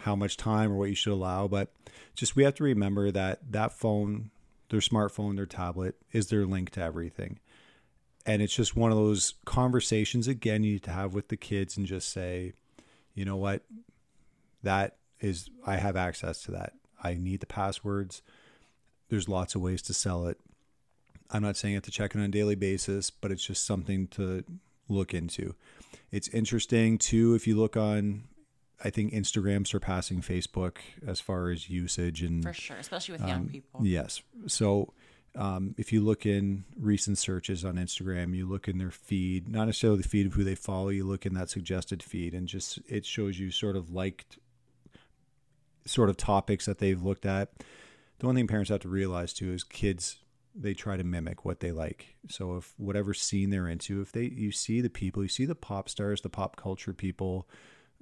how 0.02 0.16
much 0.16 0.38
time 0.38 0.72
or 0.72 0.76
what 0.76 0.90
you 0.90 0.96
should 0.96 1.14
allow, 1.14 1.48
but 1.48 1.72
just 2.16 2.36
we 2.36 2.44
have 2.44 2.56
to 2.56 2.64
remember 2.64 3.12
that 3.12 3.52
that 3.52 3.72
phone, 3.72 4.30
their 4.70 4.80
smartphone, 4.80 5.36
their 5.36 5.46
tablet 5.46 5.96
is 6.12 6.28
their 6.28 6.46
link 6.46 6.72
to 6.72 6.82
everything. 6.82 7.40
And 8.26 8.42
it's 8.42 8.56
just 8.56 8.76
one 8.76 8.92
of 8.92 8.98
those 8.98 9.36
conversations 9.46 10.28
again 10.28 10.64
you 10.64 10.74
need 10.74 10.84
to 10.84 10.92
have 10.92 11.14
with 11.14 11.28
the 11.28 11.38
kids 11.38 11.78
and 11.78 11.86
just 11.86 12.12
say, 12.12 12.54
you 13.14 13.24
know 13.24 13.38
what, 13.38 13.64
that 14.64 14.98
is 15.20 15.50
I 15.66 15.78
have 15.78 15.96
access 15.96 16.42
to 16.44 16.52
that. 16.52 16.74
I 17.04 17.16
need 17.16 17.40
the 17.40 17.46
passwords. 17.46 18.22
There's 19.10 19.30
lots 19.30 19.54
of 19.54 19.62
ways 19.62 19.82
to 19.84 19.94
sell 19.94 20.26
it. 20.26 20.40
I'm 21.30 21.44
not 21.44 21.58
saying 21.58 21.74
you 21.74 21.78
have 21.78 21.84
to 21.84 21.92
check 21.92 22.16
it 22.16 22.18
on 22.18 22.26
a 22.26 22.30
daily 22.30 22.56
basis, 22.56 23.10
but 23.10 23.32
it's 23.32 23.46
just 23.46 23.66
something 23.66 24.08
to 24.10 24.44
look 24.90 25.14
into. 25.14 25.56
It's 26.12 26.28
interesting 26.30 26.98
too 26.98 27.36
if 27.36 27.48
you 27.48 27.56
look 27.56 27.78
on 27.78 28.24
I 28.84 28.90
think 28.90 29.14
Instagram 29.14 29.66
surpassing 29.66 30.22
Facebook 30.22 30.78
as 31.08 31.20
far 31.22 31.50
as 31.50 31.70
usage 31.70 32.22
and 32.22 32.44
For 32.44 32.54
sure, 32.54 32.78
especially 32.78 33.14
with 33.14 33.22
young 33.22 33.42
um, 33.42 33.48
people. 33.48 33.86
Yes. 33.86 34.22
So 34.48 34.94
um, 35.36 35.76
if 35.78 35.92
you 35.92 36.02
look 36.02 36.26
in 36.26 36.64
recent 36.80 37.18
searches 37.18 37.66
on 37.66 37.76
Instagram, 37.76 38.36
you 38.36 38.48
look 38.48 38.68
in 38.68 38.78
their 38.78 38.92
feed, 38.92 39.50
not 39.50 39.66
necessarily 39.66 40.02
the 40.02 40.08
feed 40.08 40.26
of 40.26 40.34
who 40.34 40.44
they 40.44 40.56
follow, 40.56 40.90
you 40.90 41.06
look 41.06 41.26
in 41.26 41.34
that 41.34 41.50
suggested 41.50 42.02
feed 42.02 42.34
and 42.34 42.48
just 42.48 42.80
it 42.88 43.06
shows 43.06 43.40
you 43.40 43.52
sort 43.52 43.76
of 43.76 43.92
liked 43.92 44.38
sort 45.86 46.10
of 46.10 46.18
topics 46.18 46.66
that 46.66 46.80
they've 46.80 47.02
looked 47.02 47.26
at. 47.26 47.50
The 48.20 48.26
one 48.26 48.36
thing 48.36 48.48
parents 48.48 48.70
have 48.70 48.82
to 48.82 48.90
realize 48.90 49.34
too 49.34 49.52
is 49.52 49.64
kids 49.64 50.18
they 50.56 50.74
try 50.74 50.96
to 50.96 51.04
mimic 51.04 51.44
what 51.44 51.60
they 51.60 51.72
like. 51.72 52.16
So 52.30 52.56
if 52.56 52.74
whatever 52.78 53.14
scene 53.14 53.50
they're 53.50 53.68
into, 53.68 54.02
if 54.02 54.12
they 54.12 54.24
you 54.24 54.52
see 54.52 54.80
the 54.80 54.90
people, 54.90 55.22
you 55.22 55.30
see 55.30 55.46
the 55.46 55.54
pop 55.56 55.90
stars, 55.90 56.22
the 56.22 56.30
pop 56.30 56.56
culture 56.56 56.94
people 56.94 57.48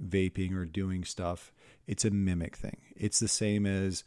vaping 0.02 0.56
or 0.56 0.66
doing 0.66 1.04
stuff, 1.04 1.52
it's 1.88 2.06
a 2.06 2.12
mimic 2.12 2.56
thing. 2.56 2.78
It's 2.96 3.20
the 3.20 3.28
same 3.28 3.66
as 3.66 4.04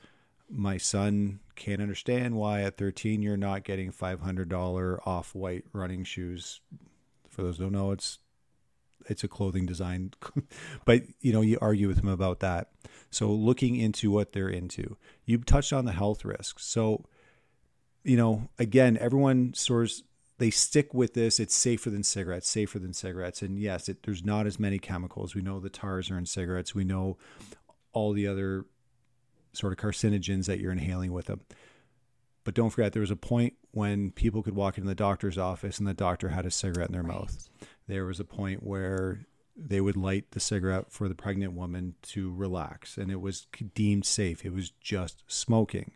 my 0.51 0.77
son 0.77 1.41
can't 1.55 1.83
understand 1.83 2.37
why 2.37 2.63
at 2.63 2.77
13 2.77 3.23
you're 3.23 3.37
not 3.37 3.65
getting 3.65 3.91
$500 3.91 5.07
Off-White 5.07 5.65
running 5.73 6.05
shoes. 6.05 6.61
For 7.29 7.43
those 7.43 7.59
who 7.59 7.65
don't 7.65 7.73
know, 7.73 7.93
it's 7.93 8.19
it's 9.09 9.23
a 9.23 9.29
clothing 9.29 9.67
design, 9.67 10.13
but 10.85 11.03
you 11.21 11.33
know 11.33 11.41
you 11.41 11.59
argue 11.61 11.87
with 11.87 11.99
him 11.99 12.09
about 12.09 12.41
that. 12.41 12.71
So 13.11 13.31
looking 13.31 13.77
into 13.77 14.11
what 14.11 14.33
they're 14.33 14.49
into, 14.49 14.97
you 15.25 15.39
touched 15.39 15.73
on 15.73 15.85
the 15.85 15.93
health 15.93 16.25
risks. 16.25 16.65
So 16.65 17.05
you 18.03 18.17
know, 18.17 18.49
again, 18.59 18.97
everyone 19.01 19.53
sort 19.55 19.91
they 20.39 20.51
stick 20.51 20.93
with 20.93 21.15
this. 21.15 21.41
It's 21.41 21.55
safer 21.55 21.91
than 21.91 22.03
cigarettes, 22.03 22.49
safer 22.49 22.79
than 22.79 22.93
cigarettes. 22.93 23.43
And 23.43 23.59
yes, 23.59 23.89
it, 23.89 24.03
there's 24.03 24.25
not 24.25 24.47
as 24.47 24.61
many 24.61 24.79
chemicals. 24.79 25.35
We 25.35 25.43
know 25.43 25.61
the 25.61 25.71
tars 25.71 26.11
are 26.11 26.19
in 26.19 26.27
cigarettes. 26.27 26.75
We 26.75 26.85
know 26.85 27.17
all 27.93 28.13
the 28.13 28.27
other 28.27 28.67
sort 29.57 29.73
of 29.73 29.79
carcinogens 29.79 30.47
that 30.47 30.61
you're 30.61 30.73
inhaling 30.73 31.13
with 31.13 31.27
them. 31.27 31.41
But 32.45 32.55
don't 32.55 32.71
forget, 32.71 32.93
there 32.93 33.01
was 33.01 33.11
a 33.11 33.17
point 33.17 33.55
when 33.73 34.13
people 34.13 34.43
could 34.43 34.55
walk 34.55 34.79
into 34.79 34.89
the 34.89 34.95
doctor's 34.95 35.37
office 35.39 35.79
and 35.79 35.87
the 35.87 35.95
doctor 35.95 36.29
had 36.29 36.47
a 36.47 36.51
cigarette 36.51 36.89
in 36.89 36.93
their 36.93 37.03
Right. 37.03 37.19
mouth. 37.19 37.49
There 37.89 38.05
was 38.05 38.21
a 38.21 38.25
point 38.25 38.63
where 38.63 39.27
they 39.57 39.81
would 39.81 39.97
light 39.97 40.31
the 40.33 40.41
cigarette 40.41 40.93
for 40.93 41.09
the 41.09 41.15
pregnant 41.15 41.55
woman 41.55 41.95
to 42.03 42.33
relax, 42.33 42.99
and 42.99 43.11
it 43.11 43.21
was 43.21 43.47
deemed 43.75 44.05
safe. 44.05 44.45
It 44.45 44.53
was 44.53 44.71
just 44.81 45.25
smoking. 45.27 45.93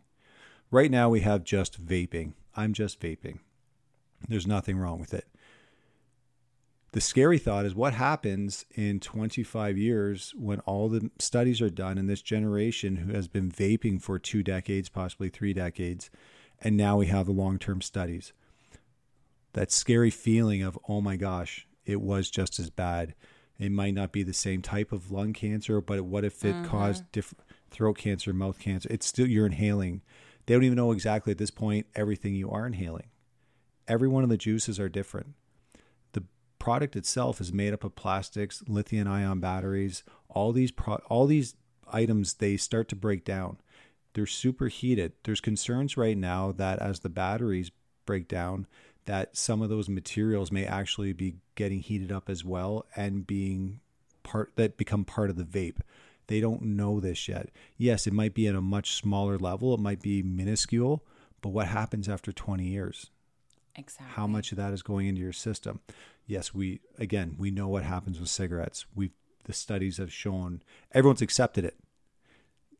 Right 0.71 0.91
now, 0.91 1.09
we 1.11 1.21
have 1.21 1.45
just 1.45 1.85
vaping. 1.85 2.33
I'm 2.57 2.73
just 2.73 3.01
vaping. 3.01 3.41
There's 4.29 4.47
nothing 4.47 4.79
wrong 4.79 4.99
with 4.99 5.13
it. 5.15 5.27
The 6.93 7.01
scary 7.01 7.39
thought 7.39 7.67
is 7.67 7.75
what 7.75 7.95
happens 7.95 8.65
in 8.75 8.99
25 8.99 9.79
years 9.79 10.35
when 10.37 10.59
all 10.61 10.89
the 10.89 11.11
studies 11.21 11.61
are 11.61 11.71
done 11.71 11.99
and 11.99 12.09
this 12.09 12.23
generation 12.23 12.97
who 12.97 13.13
has 13.13 13.29
been 13.29 13.51
vaping 13.51 14.03
for 14.03 14.19
two 14.19 14.43
decades, 14.43 14.89
possibly 14.89 15.29
three 15.29 15.53
decades, 15.53 16.11
and 16.61 16.77
now 16.77 16.97
we 16.97 17.07
have 17.07 17.27
the 17.27 17.33
long 17.33 17.61
term 17.61 17.81
studies. 17.81 18.33
That 19.53 19.71
scary 19.71 20.11
feeling 20.11 20.63
of, 20.63 20.79
oh 20.89 21.01
my 21.01 21.15
gosh, 21.15 21.67
it 21.87 22.01
was 22.01 22.29
just 22.29 22.59
as 22.59 22.71
bad. 22.71 23.15
It 23.59 23.71
might 23.71 23.95
not 23.95 24.11
be 24.11 24.25
the 24.25 24.33
same 24.33 24.61
type 24.61 24.91
of 24.91 25.13
lung 25.13 25.33
cancer, 25.33 25.81
but 25.81 26.03
what 26.03 26.25
if 26.25 26.45
it 26.45 26.55
mm-hmm. 26.55 26.67
caused 26.67 27.11
different 27.13 27.45
throat 27.71 27.99
cancer, 27.99 28.33
mouth 28.33 28.59
cancer? 28.59 28.89
It's 28.91 29.07
still, 29.07 29.29
you're 29.29 29.47
inhaling. 29.47 30.03
They 30.47 30.55
don't 30.55 30.65
even 30.65 30.77
know 30.77 30.91
exactly 30.91 31.31
at 31.31 31.39
this 31.39 31.51
point 31.53 31.87
everything 31.95 32.35
you 32.35 32.51
are 32.51 32.67
inhaling. 32.67 33.11
Every 33.87 34.09
one 34.09 34.25
of 34.25 34.29
the 34.29 34.37
juices 34.37 34.81
are 34.81 34.89
different 34.89 35.35
product 36.61 36.95
itself 36.95 37.41
is 37.41 37.53
made 37.53 37.73
up 37.73 37.83
of 37.83 37.97
plastics, 37.97 38.63
lithium 38.69 39.09
ion 39.09 39.41
batteries, 39.41 40.05
all 40.29 40.53
these 40.53 40.71
pro- 40.71 41.03
all 41.09 41.27
these 41.27 41.57
items 41.93 42.35
they 42.35 42.57
start 42.57 42.89
to 42.91 42.95
break 42.95 43.25
down. 43.25 43.59
They're 44.13 44.27
superheated. 44.27 45.13
There's 45.25 45.41
concerns 45.41 45.97
right 45.97 46.17
now 46.17 46.53
that 46.53 46.79
as 46.79 47.01
the 47.01 47.09
batteries 47.09 47.73
break 48.07 48.29
down 48.29 48.69
that 49.07 49.37
some 49.37 49.63
of 49.63 49.71
those 49.71 49.89
materials 49.89 50.53
may 50.53 50.65
actually 50.65 51.13
be 51.13 51.35
getting 51.57 51.81
heated 51.81 52.13
up 52.13 52.29
as 52.29 52.45
well 52.45 52.87
and 52.95 53.27
being 53.27 53.81
part 54.23 54.53
that 54.55 54.77
become 54.77 55.05
part 55.05 55.31
of 55.31 55.37
the 55.37 55.45
vape. 55.45 55.79
They 56.29 56.41
don't 56.41 56.63
know 56.63 57.01
this 57.01 57.27
yet. 57.27 57.49
Yes, 57.77 58.07
it 58.07 58.13
might 58.13 58.35
be 58.35 58.47
at 58.47 58.55
a 58.55 58.61
much 58.61 58.95
smaller 58.95 59.37
level, 59.39 59.75
it 59.75 59.81
might 59.81 60.03
be 60.03 60.23
minuscule, 60.23 61.05
but 61.41 61.49
what 61.49 61.67
happens 61.67 62.09
after 62.09 62.31
20 62.31 62.65
years? 62.65 63.11
Exactly. 63.77 64.15
how 64.15 64.27
much 64.27 64.53
of 64.53 64.59
that 64.59 64.73
is 64.73 64.83
going 64.83 65.07
into 65.07 65.21
your 65.21 65.33
system. 65.33 65.81
Yes, 66.31 66.55
we 66.55 66.81
again 66.97 67.35
we 67.39 67.51
know 67.51 67.67
what 67.67 67.83
happens 67.83 68.21
with 68.21 68.29
cigarettes. 68.29 68.87
We 68.95 69.11
the 69.47 69.53
studies 69.53 69.97
have 69.97 70.13
shown 70.13 70.63
everyone's 70.93 71.23
accepted 71.23 71.65
it. 71.65 71.77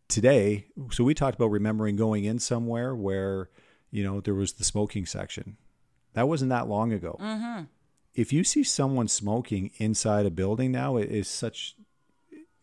Today, 0.07 0.67
so 0.93 1.03
we 1.03 1.15
talked 1.15 1.35
about 1.35 1.51
remembering 1.51 1.97
going 1.97 2.23
in 2.23 2.39
somewhere 2.39 2.95
where 2.95 3.51
you 3.91 4.05
know 4.05 4.21
there 4.21 4.35
was 4.35 4.53
the 4.53 4.63
smoking 4.63 5.05
section. 5.05 5.57
That 6.13 6.29
wasn't 6.29 6.51
that 6.51 6.69
long 6.69 6.93
ago. 6.93 7.17
Mm-hmm. 7.21 7.65
If 8.15 8.33
you 8.33 8.45
see 8.45 8.63
someone 8.63 9.09
smoking 9.09 9.73
inside 9.79 10.27
a 10.27 10.31
building 10.31 10.71
now, 10.71 10.97
it 10.97 11.11
is 11.11 11.27
such 11.27 11.75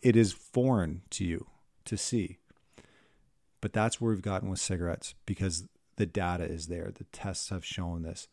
it 0.01 0.15
is 0.15 0.31
foreign 0.31 1.01
to 1.09 1.25
you 1.25 1.47
to 1.83 1.97
see. 1.97 2.37
But 3.59 3.73
that's 3.73 3.99
where 3.99 4.11
we've 4.11 4.21
gotten 4.21 4.49
with 4.49 4.59
cigarettes 4.59 5.15
because 5.25 5.65
the 5.97 6.05
data 6.05 6.45
is 6.45 6.67
there. 6.67 6.93
The 6.95 7.03
tests 7.05 7.49
have 7.49 7.65
shown 7.65 8.03
this. 8.03 8.29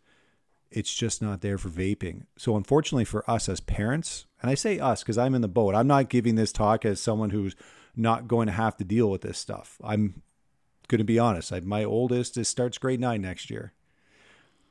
It's 0.75 0.93
just 0.93 1.23
not 1.23 1.41
there 1.41 1.57
for 1.57 1.69
vaping. 1.69 2.25
So, 2.37 2.57
unfortunately 2.57 3.05
for 3.05 3.29
us 3.31 3.49
as 3.49 3.61
parents, 3.61 4.27
and 4.43 4.51
I 4.51 4.55
say 4.55 4.81
us 4.81 5.03
because 5.03 5.17
I'm 5.17 5.35
in 5.35 5.41
the 5.41 5.49
boat, 5.49 5.75
I'm 5.75 5.87
not 5.87 6.09
giving 6.09 6.35
this 6.35 6.51
talk 6.51 6.85
as 6.85 7.01
someone 7.01 7.31
who's 7.31 7.55
not 7.95 8.27
going 8.27 8.47
to 8.47 8.53
have 8.53 8.77
to 8.79 8.85
deal 8.85 9.09
with 9.09 9.21
this 9.21 9.39
stuff. 9.39 9.79
I'm 9.85 10.23
going 10.89 10.99
to 10.99 11.05
be 11.05 11.19
honest. 11.19 11.53
I, 11.53 11.61
my 11.61 11.85
oldest 11.85 12.37
is 12.37 12.49
starts 12.49 12.77
grade 12.77 12.99
nine 12.99 13.23
next 13.23 13.51
year. 13.51 13.73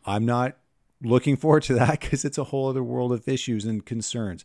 I'm 0.05 0.25
not 0.25 0.57
looking 1.01 1.35
forward 1.37 1.63
to 1.63 1.73
that 1.75 2.01
because 2.01 2.25
it's 2.25 2.37
a 2.37 2.45
whole 2.45 2.67
other 2.67 2.83
world 2.83 3.13
of 3.13 3.25
issues 3.25 3.63
and 3.63 3.85
concerns. 3.85 4.43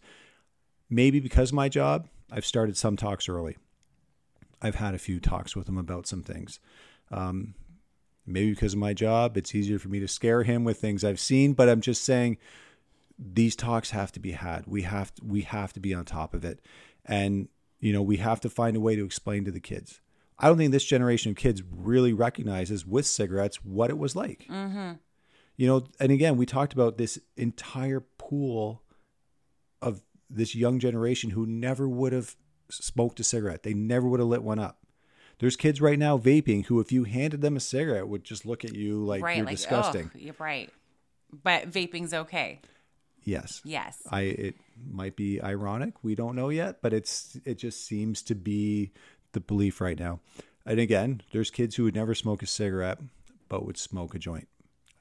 Maybe 0.88 1.18
because 1.18 1.52
my 1.52 1.68
job, 1.68 2.06
I've 2.30 2.46
started 2.46 2.76
some 2.76 2.96
talks 2.96 3.28
early. 3.28 3.56
I've 4.62 4.76
had 4.76 4.94
a 4.94 4.98
few 4.98 5.18
talks 5.18 5.56
with 5.56 5.68
him 5.68 5.76
about 5.76 6.06
some 6.06 6.22
things. 6.22 6.60
Um, 7.10 7.54
maybe 8.28 8.50
because 8.50 8.74
of 8.74 8.78
my 8.78 8.94
job, 8.94 9.36
it's 9.36 9.54
easier 9.54 9.78
for 9.78 9.88
me 9.88 10.00
to 10.00 10.08
scare 10.08 10.42
him 10.42 10.64
with 10.64 10.80
things 10.80 11.04
I've 11.04 11.20
seen. 11.20 11.52
But 11.52 11.68
I'm 11.68 11.80
just 11.80 12.04
saying, 12.04 12.38
these 13.18 13.56
talks 13.56 13.90
have 13.90 14.12
to 14.12 14.20
be 14.20 14.32
had. 14.32 14.66
We 14.66 14.82
have 14.82 15.14
to, 15.16 15.24
we 15.24 15.42
have 15.42 15.72
to 15.72 15.80
be 15.80 15.94
on 15.94 16.04
top 16.04 16.34
of 16.34 16.44
it, 16.44 16.60
and 17.04 17.48
you 17.80 17.92
know 17.92 18.02
we 18.02 18.18
have 18.18 18.40
to 18.40 18.50
find 18.50 18.76
a 18.76 18.80
way 18.80 18.96
to 18.96 19.04
explain 19.04 19.44
to 19.44 19.50
the 19.50 19.60
kids. 19.60 20.00
I 20.38 20.46
don't 20.46 20.56
think 20.56 20.70
this 20.70 20.84
generation 20.84 21.30
of 21.30 21.36
kids 21.36 21.62
really 21.68 22.12
recognizes 22.12 22.86
with 22.86 23.06
cigarettes 23.06 23.64
what 23.64 23.90
it 23.90 23.98
was 23.98 24.14
like. 24.14 24.46
Mm-hmm. 24.48 24.92
You 25.56 25.66
know, 25.66 25.84
and 25.98 26.12
again, 26.12 26.36
we 26.36 26.46
talked 26.46 26.72
about 26.72 26.96
this 26.96 27.18
entire 27.36 28.00
pool 28.18 28.82
of 29.82 30.02
this 30.30 30.54
young 30.54 30.78
generation 30.78 31.30
who 31.30 31.44
never 31.44 31.88
would 31.88 32.12
have 32.12 32.36
smoked 32.70 33.18
a 33.18 33.24
cigarette. 33.24 33.64
They 33.64 33.74
never 33.74 34.06
would 34.06 34.20
have 34.20 34.28
lit 34.28 34.44
one 34.44 34.60
up. 34.60 34.78
There's 35.38 35.56
kids 35.56 35.80
right 35.80 35.98
now 35.98 36.18
vaping 36.18 36.66
who, 36.66 36.80
if 36.80 36.90
you 36.90 37.04
handed 37.04 37.40
them 37.40 37.56
a 37.56 37.60
cigarette, 37.60 38.08
would 38.08 38.24
just 38.24 38.44
look 38.44 38.64
at 38.64 38.74
you 38.74 39.04
like 39.04 39.22
right. 39.22 39.36
you're 39.36 39.46
like, 39.46 39.56
disgusting. 39.56 40.10
Oh, 40.14 40.18
you're 40.18 40.34
right. 40.38 40.70
But 41.44 41.70
vaping's 41.70 42.14
okay. 42.14 42.60
Yes, 43.24 43.60
Yes. 43.64 44.02
I. 44.10 44.22
It 44.22 44.54
might 44.90 45.14
be 45.14 45.40
ironic. 45.42 45.94
We 46.02 46.14
don't 46.14 46.34
know 46.34 46.48
yet, 46.48 46.80
but 46.80 46.94
it's 46.94 47.38
it 47.44 47.58
just 47.58 47.84
seems 47.84 48.22
to 48.22 48.34
be 48.34 48.92
the 49.32 49.40
belief 49.40 49.80
right 49.80 49.98
now. 49.98 50.20
And 50.64 50.80
again, 50.80 51.22
there's 51.32 51.50
kids 51.50 51.76
who 51.76 51.84
would 51.84 51.94
never 51.94 52.14
smoke 52.14 52.42
a 52.42 52.46
cigarette, 52.46 52.98
but 53.48 53.66
would 53.66 53.76
smoke 53.76 54.14
a 54.14 54.18
joint. 54.18 54.48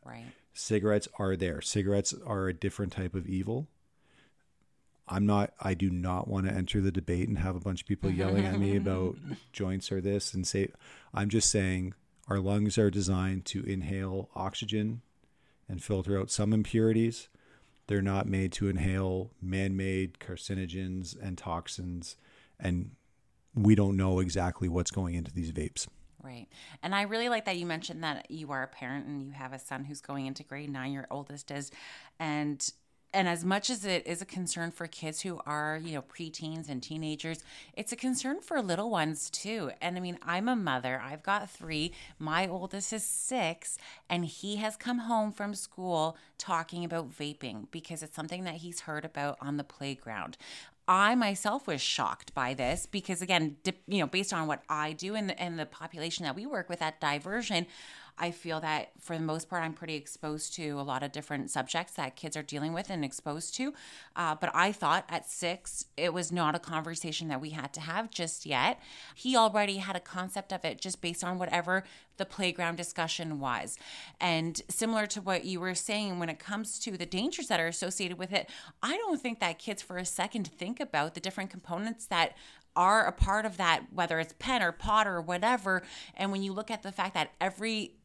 Right. 0.05 0.25
cigarettes 0.53 1.07
are 1.19 1.35
there. 1.35 1.61
Cigarettes 1.61 2.13
are 2.25 2.47
a 2.47 2.53
different 2.53 2.93
type 2.93 3.13
of 3.13 3.27
evil. 3.27 3.67
I'm 5.07 5.25
not, 5.25 5.53
I 5.59 5.73
do 5.73 5.89
not 5.89 6.27
want 6.27 6.47
to 6.47 6.53
enter 6.53 6.81
the 6.81 6.91
debate 6.91 7.27
and 7.27 7.39
have 7.39 7.55
a 7.55 7.59
bunch 7.59 7.81
of 7.81 7.87
people 7.87 8.09
yelling 8.09 8.45
at 8.45 8.59
me 8.59 8.75
about 8.75 9.15
joints 9.53 9.91
or 9.91 10.01
this 10.01 10.33
and 10.33 10.45
say, 10.45 10.69
I'm 11.13 11.29
just 11.29 11.49
saying 11.49 11.93
our 12.27 12.39
lungs 12.39 12.77
are 12.77 12.91
designed 12.91 13.45
to 13.45 13.63
inhale 13.63 14.29
oxygen 14.35 15.01
and 15.69 15.81
filter 15.81 16.19
out 16.19 16.29
some 16.29 16.53
impurities. 16.53 17.29
They're 17.87 18.01
not 18.01 18.27
made 18.27 18.51
to 18.53 18.67
inhale 18.67 19.31
man 19.41 19.77
made 19.77 20.19
carcinogens 20.19 21.15
and 21.21 21.37
toxins 21.37 22.17
and 22.59 22.91
we 23.55 23.75
don't 23.75 23.97
know 23.97 24.19
exactly 24.19 24.69
what's 24.69 24.91
going 24.91 25.15
into 25.15 25.31
these 25.31 25.51
vapes. 25.51 25.87
Right. 26.21 26.47
And 26.83 26.93
I 26.93 27.03
really 27.03 27.29
like 27.29 27.45
that 27.45 27.57
you 27.57 27.65
mentioned 27.65 28.03
that 28.03 28.29
you 28.29 28.51
are 28.51 28.63
a 28.63 28.67
parent 28.67 29.05
and 29.05 29.21
you 29.21 29.31
have 29.31 29.53
a 29.53 29.59
son 29.59 29.83
who's 29.83 30.01
going 30.01 30.25
into 30.25 30.43
grade 30.43 30.69
nine, 30.69 30.91
your 30.91 31.07
oldest 31.09 31.51
is. 31.51 31.71
And 32.19 32.67
and 33.13 33.27
as 33.27 33.45
much 33.45 33.69
as 33.69 33.85
it 33.85 34.05
is 34.05 34.21
a 34.21 34.25
concern 34.25 34.71
for 34.71 34.85
kids 34.87 35.21
who 35.21 35.39
are, 35.45 35.79
you 35.81 35.93
know, 35.93 36.01
preteens 36.01 36.69
and 36.69 36.83
teenagers, 36.83 37.43
it's 37.73 37.91
a 37.91 37.95
concern 37.95 38.41
for 38.41 38.61
little 38.61 38.89
ones 38.89 39.29
too. 39.29 39.71
And 39.81 39.97
I 39.97 39.99
mean, 39.99 40.19
I'm 40.21 40.47
a 40.47 40.55
mother, 40.55 41.01
I've 41.03 41.23
got 41.23 41.49
three. 41.49 41.93
My 42.19 42.47
oldest 42.47 42.93
is 42.93 43.03
six, 43.03 43.77
and 44.09 44.25
he 44.25 44.57
has 44.57 44.75
come 44.75 44.99
home 44.99 45.31
from 45.31 45.55
school 45.55 46.17
talking 46.37 46.83
about 46.83 47.11
vaping 47.11 47.67
because 47.71 48.03
it's 48.03 48.15
something 48.15 48.43
that 48.43 48.55
he's 48.55 48.81
heard 48.81 49.05
about 49.05 49.37
on 49.41 49.57
the 49.57 49.63
playground. 49.63 50.37
I 50.87 51.15
myself 51.15 51.67
was 51.67 51.81
shocked 51.81 52.33
by 52.33 52.53
this 52.53 52.85
because, 52.85 53.21
again, 53.21 53.57
you 53.87 53.99
know, 53.99 54.07
based 54.07 54.31
on 54.31 54.47
what 54.47 54.63
I 54.69 54.93
do 54.93 55.15
and 55.15 55.29
the, 55.29 55.41
and 55.41 55.59
the 55.59 55.65
population 55.65 56.23
that 56.23 56.35
we 56.35 56.45
work 56.45 56.69
with 56.69 56.81
at 56.81 57.01
Diversion, 57.01 57.67
I 58.19 58.31
feel 58.31 58.59
that 58.61 58.91
for 58.99 59.15
the 59.15 59.23
most 59.23 59.49
part, 59.49 59.63
I'm 59.63 59.73
pretty 59.73 59.95
exposed 59.95 60.53
to 60.55 60.79
a 60.79 60.81
lot 60.81 61.03
of 61.03 61.11
different 61.11 61.51
subjects 61.51 61.93
that 61.93 62.15
kids 62.15 62.35
are 62.35 62.43
dealing 62.43 62.73
with 62.73 62.89
and 62.89 63.05
exposed 63.05 63.53
to. 63.55 63.73
Uh, 64.15 64.35
but 64.35 64.49
I 64.53 64.71
thought 64.71 65.05
at 65.09 65.29
six, 65.29 65.85
it 65.95 66.13
was 66.13 66.31
not 66.31 66.55
a 66.55 66.59
conversation 66.59 67.27
that 67.27 67.41
we 67.41 67.51
had 67.51 67.73
to 67.73 67.81
have 67.81 68.09
just 68.09 68.45
yet. 68.45 68.79
He 69.13 69.35
already 69.35 69.77
had 69.77 69.95
a 69.95 69.99
concept 69.99 70.51
of 70.51 70.65
it 70.65 70.81
just 70.81 71.01
based 71.01 71.23
on 71.23 71.37
whatever 71.37 71.83
the 72.17 72.25
playground 72.25 72.75
discussion 72.75 73.39
was. 73.39 73.77
And 74.19 74.59
similar 74.67 75.05
to 75.07 75.21
what 75.21 75.45
you 75.45 75.59
were 75.59 75.75
saying, 75.75 76.17
when 76.17 76.29
it 76.29 76.39
comes 76.39 76.79
to 76.79 76.97
the 76.97 77.05
dangers 77.05 77.47
that 77.47 77.59
are 77.59 77.67
associated 77.67 78.17
with 78.17 78.33
it, 78.33 78.49
I 78.81 78.97
don't 78.97 79.21
think 79.21 79.39
that 79.39 79.59
kids 79.59 79.83
for 79.83 79.97
a 79.97 80.05
second 80.05 80.47
think 80.47 80.79
about 80.79 81.13
the 81.13 81.19
different 81.19 81.51
components 81.51 82.07
that 82.07 82.35
are 82.75 83.05
a 83.05 83.11
part 83.11 83.45
of 83.45 83.57
that, 83.57 83.85
whether 83.91 84.19
it's 84.19 84.35
pen 84.37 84.61
or 84.61 84.71
pod 84.71 85.07
or 85.07 85.21
whatever. 85.21 85.83
And 86.15 86.31
when 86.31 86.43
you 86.43 86.53
look 86.53 86.69
at 86.69 86.83
the 86.83 86.91
fact 86.91 87.15
that 87.15 87.31
every 87.41 87.95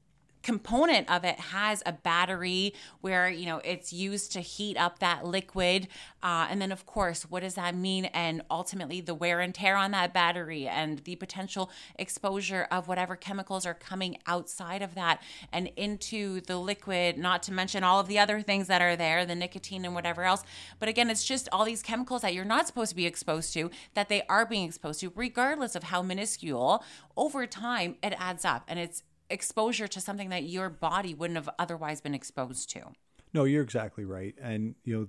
component 0.42 1.10
of 1.10 1.24
it 1.24 1.38
has 1.38 1.82
a 1.86 1.92
battery 1.92 2.74
where 3.00 3.28
you 3.28 3.46
know 3.46 3.60
it's 3.64 3.92
used 3.92 4.32
to 4.32 4.40
heat 4.40 4.76
up 4.76 4.98
that 4.98 5.24
liquid. 5.24 5.88
Uh, 6.22 6.46
and 6.50 6.60
then 6.60 6.72
of 6.72 6.86
course 6.86 7.22
what 7.22 7.40
does 7.40 7.54
that 7.54 7.74
mean? 7.74 8.06
And 8.06 8.42
ultimately 8.50 9.00
the 9.00 9.14
wear 9.14 9.40
and 9.40 9.54
tear 9.54 9.76
on 9.76 9.90
that 9.92 10.12
battery 10.12 10.68
and 10.68 10.98
the 11.00 11.16
potential 11.16 11.70
exposure 11.96 12.66
of 12.70 12.88
whatever 12.88 13.16
chemicals 13.16 13.66
are 13.66 13.74
coming 13.74 14.18
outside 14.26 14.82
of 14.82 14.94
that 14.94 15.22
and 15.52 15.68
into 15.76 16.40
the 16.42 16.56
liquid 16.56 17.18
not 17.18 17.42
to 17.44 17.52
mention 17.52 17.84
all 17.84 18.00
of 18.00 18.08
the 18.08 18.18
other 18.18 18.40
things 18.40 18.66
that 18.68 18.82
are 18.82 18.96
there 18.96 19.24
the 19.24 19.34
nicotine 19.34 19.84
and 19.84 19.94
whatever 19.94 20.24
else. 20.24 20.42
But 20.78 20.88
again 20.88 21.10
it's 21.10 21.24
just 21.24 21.48
all 21.52 21.64
these 21.64 21.82
chemicals 21.82 22.22
that 22.22 22.34
you're 22.34 22.44
not 22.44 22.66
supposed 22.66 22.90
to 22.90 22.96
be 22.96 23.06
exposed 23.06 23.52
to 23.54 23.70
that 23.94 24.08
they 24.08 24.22
are 24.28 24.46
being 24.46 24.66
exposed 24.66 25.00
to 25.00 25.12
regardless 25.14 25.74
of 25.74 25.84
how 25.84 26.02
minuscule. 26.02 26.84
Over 27.16 27.46
time 27.46 27.96
it 28.02 28.14
adds 28.18 28.44
up 28.44 28.64
and 28.68 28.78
it's 28.78 29.02
exposure 29.32 29.88
to 29.88 30.00
something 30.00 30.28
that 30.28 30.44
your 30.44 30.68
body 30.68 31.14
wouldn't 31.14 31.36
have 31.36 31.48
otherwise 31.58 32.00
been 32.00 32.14
exposed 32.14 32.70
to. 32.70 32.92
No, 33.34 33.44
you're 33.44 33.62
exactly 33.62 34.04
right. 34.04 34.34
And, 34.40 34.74
you 34.84 34.94
know, 34.94 35.08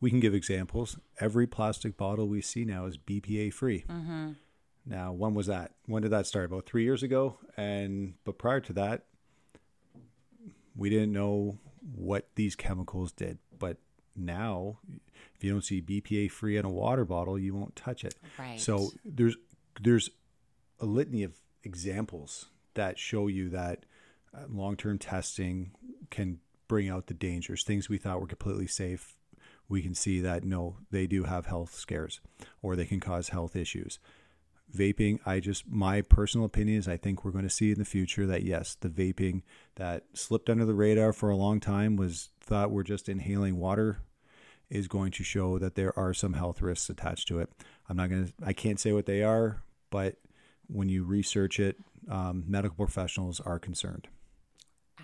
we 0.00 0.10
can 0.10 0.20
give 0.20 0.34
examples. 0.34 0.98
Every 1.18 1.46
plastic 1.46 1.96
bottle 1.96 2.26
we 2.26 2.40
see 2.40 2.64
now 2.64 2.86
is 2.86 2.96
BPA 2.96 3.52
free. 3.52 3.84
Mm-hmm. 3.88 4.30
Now, 4.86 5.12
when 5.12 5.34
was 5.34 5.46
that? 5.46 5.72
When 5.86 6.02
did 6.02 6.10
that 6.12 6.26
start? 6.26 6.46
About 6.46 6.66
three 6.66 6.84
years 6.84 7.02
ago. 7.02 7.36
And, 7.56 8.14
but 8.24 8.38
prior 8.38 8.60
to 8.60 8.72
that, 8.72 9.04
we 10.74 10.88
didn't 10.88 11.12
know 11.12 11.58
what 11.94 12.28
these 12.34 12.56
chemicals 12.56 13.12
did. 13.12 13.38
But 13.58 13.76
now, 14.16 14.78
if 15.34 15.44
you 15.44 15.52
don't 15.52 15.64
see 15.64 15.82
BPA 15.82 16.30
free 16.30 16.56
in 16.56 16.64
a 16.64 16.70
water 16.70 17.04
bottle, 17.04 17.38
you 17.38 17.54
won't 17.54 17.76
touch 17.76 18.04
it. 18.04 18.14
Right. 18.38 18.58
So 18.58 18.90
there's, 19.04 19.36
there's 19.80 20.08
a 20.78 20.86
litany 20.86 21.22
of 21.24 21.34
examples 21.62 22.46
that 22.80 22.98
show 22.98 23.26
you 23.26 23.50
that 23.50 23.84
uh, 24.34 24.44
long 24.48 24.74
term 24.74 24.98
testing 24.98 25.72
can 26.10 26.38
bring 26.66 26.88
out 26.88 27.08
the 27.08 27.14
dangers. 27.14 27.62
Things 27.62 27.88
we 27.88 27.98
thought 27.98 28.20
were 28.20 28.26
completely 28.26 28.66
safe, 28.66 29.16
we 29.68 29.82
can 29.82 29.94
see 29.94 30.20
that 30.20 30.44
no, 30.44 30.78
they 30.90 31.06
do 31.06 31.24
have 31.24 31.46
health 31.46 31.74
scares 31.74 32.20
or 32.62 32.74
they 32.74 32.86
can 32.86 32.98
cause 32.98 33.28
health 33.28 33.54
issues. 33.54 33.98
Vaping, 34.74 35.18
I 35.26 35.40
just, 35.40 35.68
my 35.68 36.00
personal 36.00 36.46
opinion 36.46 36.78
is 36.78 36.88
I 36.88 36.96
think 36.96 37.24
we're 37.24 37.32
going 37.32 37.44
to 37.44 37.50
see 37.50 37.72
in 37.72 37.78
the 37.78 37.84
future 37.84 38.24
that 38.26 38.44
yes, 38.44 38.76
the 38.80 38.88
vaping 38.88 39.42
that 39.74 40.04
slipped 40.14 40.48
under 40.48 40.64
the 40.64 40.74
radar 40.74 41.12
for 41.12 41.28
a 41.28 41.36
long 41.36 41.60
time 41.60 41.96
was 41.96 42.30
thought 42.40 42.70
we're 42.70 42.84
just 42.84 43.08
inhaling 43.08 43.58
water 43.58 43.98
is 44.70 44.86
going 44.86 45.10
to 45.10 45.24
show 45.24 45.58
that 45.58 45.74
there 45.74 45.96
are 45.98 46.14
some 46.14 46.34
health 46.34 46.62
risks 46.62 46.88
attached 46.88 47.26
to 47.28 47.40
it. 47.40 47.50
I'm 47.88 47.96
not 47.96 48.08
going 48.08 48.26
to, 48.26 48.32
I 48.42 48.52
can't 48.52 48.80
say 48.80 48.92
what 48.92 49.06
they 49.06 49.24
are, 49.24 49.64
but 49.90 50.16
when 50.68 50.88
you 50.88 51.02
research 51.02 51.58
it, 51.58 51.76
um, 52.08 52.44
medical 52.46 52.76
professionals 52.76 53.40
are 53.40 53.58
concerned. 53.58 54.08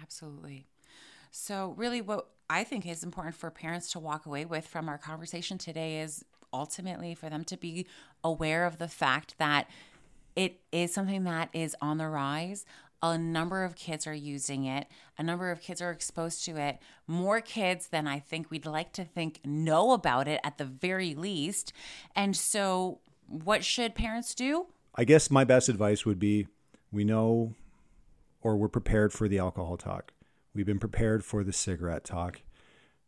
Absolutely. 0.00 0.66
So, 1.30 1.74
really, 1.76 2.00
what 2.00 2.28
I 2.48 2.64
think 2.64 2.86
is 2.86 3.02
important 3.02 3.34
for 3.34 3.50
parents 3.50 3.90
to 3.92 3.98
walk 3.98 4.26
away 4.26 4.44
with 4.44 4.66
from 4.66 4.88
our 4.88 4.98
conversation 4.98 5.58
today 5.58 6.00
is 6.00 6.24
ultimately 6.52 7.14
for 7.14 7.28
them 7.28 7.44
to 7.44 7.56
be 7.56 7.86
aware 8.22 8.64
of 8.64 8.78
the 8.78 8.88
fact 8.88 9.36
that 9.38 9.68
it 10.34 10.60
is 10.70 10.92
something 10.92 11.24
that 11.24 11.48
is 11.52 11.74
on 11.80 11.98
the 11.98 12.08
rise. 12.08 12.64
A 13.02 13.18
number 13.18 13.64
of 13.64 13.74
kids 13.74 14.06
are 14.06 14.14
using 14.14 14.64
it. 14.64 14.86
A 15.18 15.22
number 15.22 15.50
of 15.50 15.60
kids 15.60 15.82
are 15.82 15.90
exposed 15.90 16.44
to 16.46 16.56
it. 16.56 16.78
More 17.06 17.40
kids 17.40 17.88
than 17.88 18.06
I 18.06 18.18
think 18.18 18.50
we'd 18.50 18.66
like 18.66 18.92
to 18.94 19.04
think 19.04 19.40
know 19.44 19.92
about 19.92 20.28
it 20.28 20.40
at 20.42 20.58
the 20.58 20.64
very 20.64 21.14
least. 21.14 21.72
And 22.14 22.34
so, 22.34 23.00
what 23.28 23.64
should 23.64 23.94
parents 23.94 24.34
do? 24.34 24.66
I 24.94 25.04
guess 25.04 25.30
my 25.30 25.44
best 25.44 25.68
advice 25.68 26.06
would 26.06 26.18
be 26.18 26.46
we 26.96 27.04
know 27.04 27.54
or 28.40 28.56
we're 28.56 28.68
prepared 28.68 29.12
for 29.12 29.28
the 29.28 29.38
alcohol 29.38 29.76
talk. 29.76 30.12
We've 30.54 30.66
been 30.66 30.78
prepared 30.78 31.24
for 31.24 31.44
the 31.44 31.52
cigarette 31.52 32.04
talk. 32.04 32.40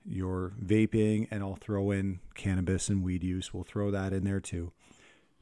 Your 0.05 0.53
vaping, 0.63 1.27
and 1.31 1.43
I'll 1.43 1.57
throw 1.57 1.91
in 1.91 2.21
cannabis 2.35 2.89
and 2.89 3.03
weed 3.03 3.25
use. 3.25 3.53
We'll 3.53 3.65
throw 3.65 3.91
that 3.91 4.13
in 4.13 4.25
there 4.25 4.41
too. 4.41 4.73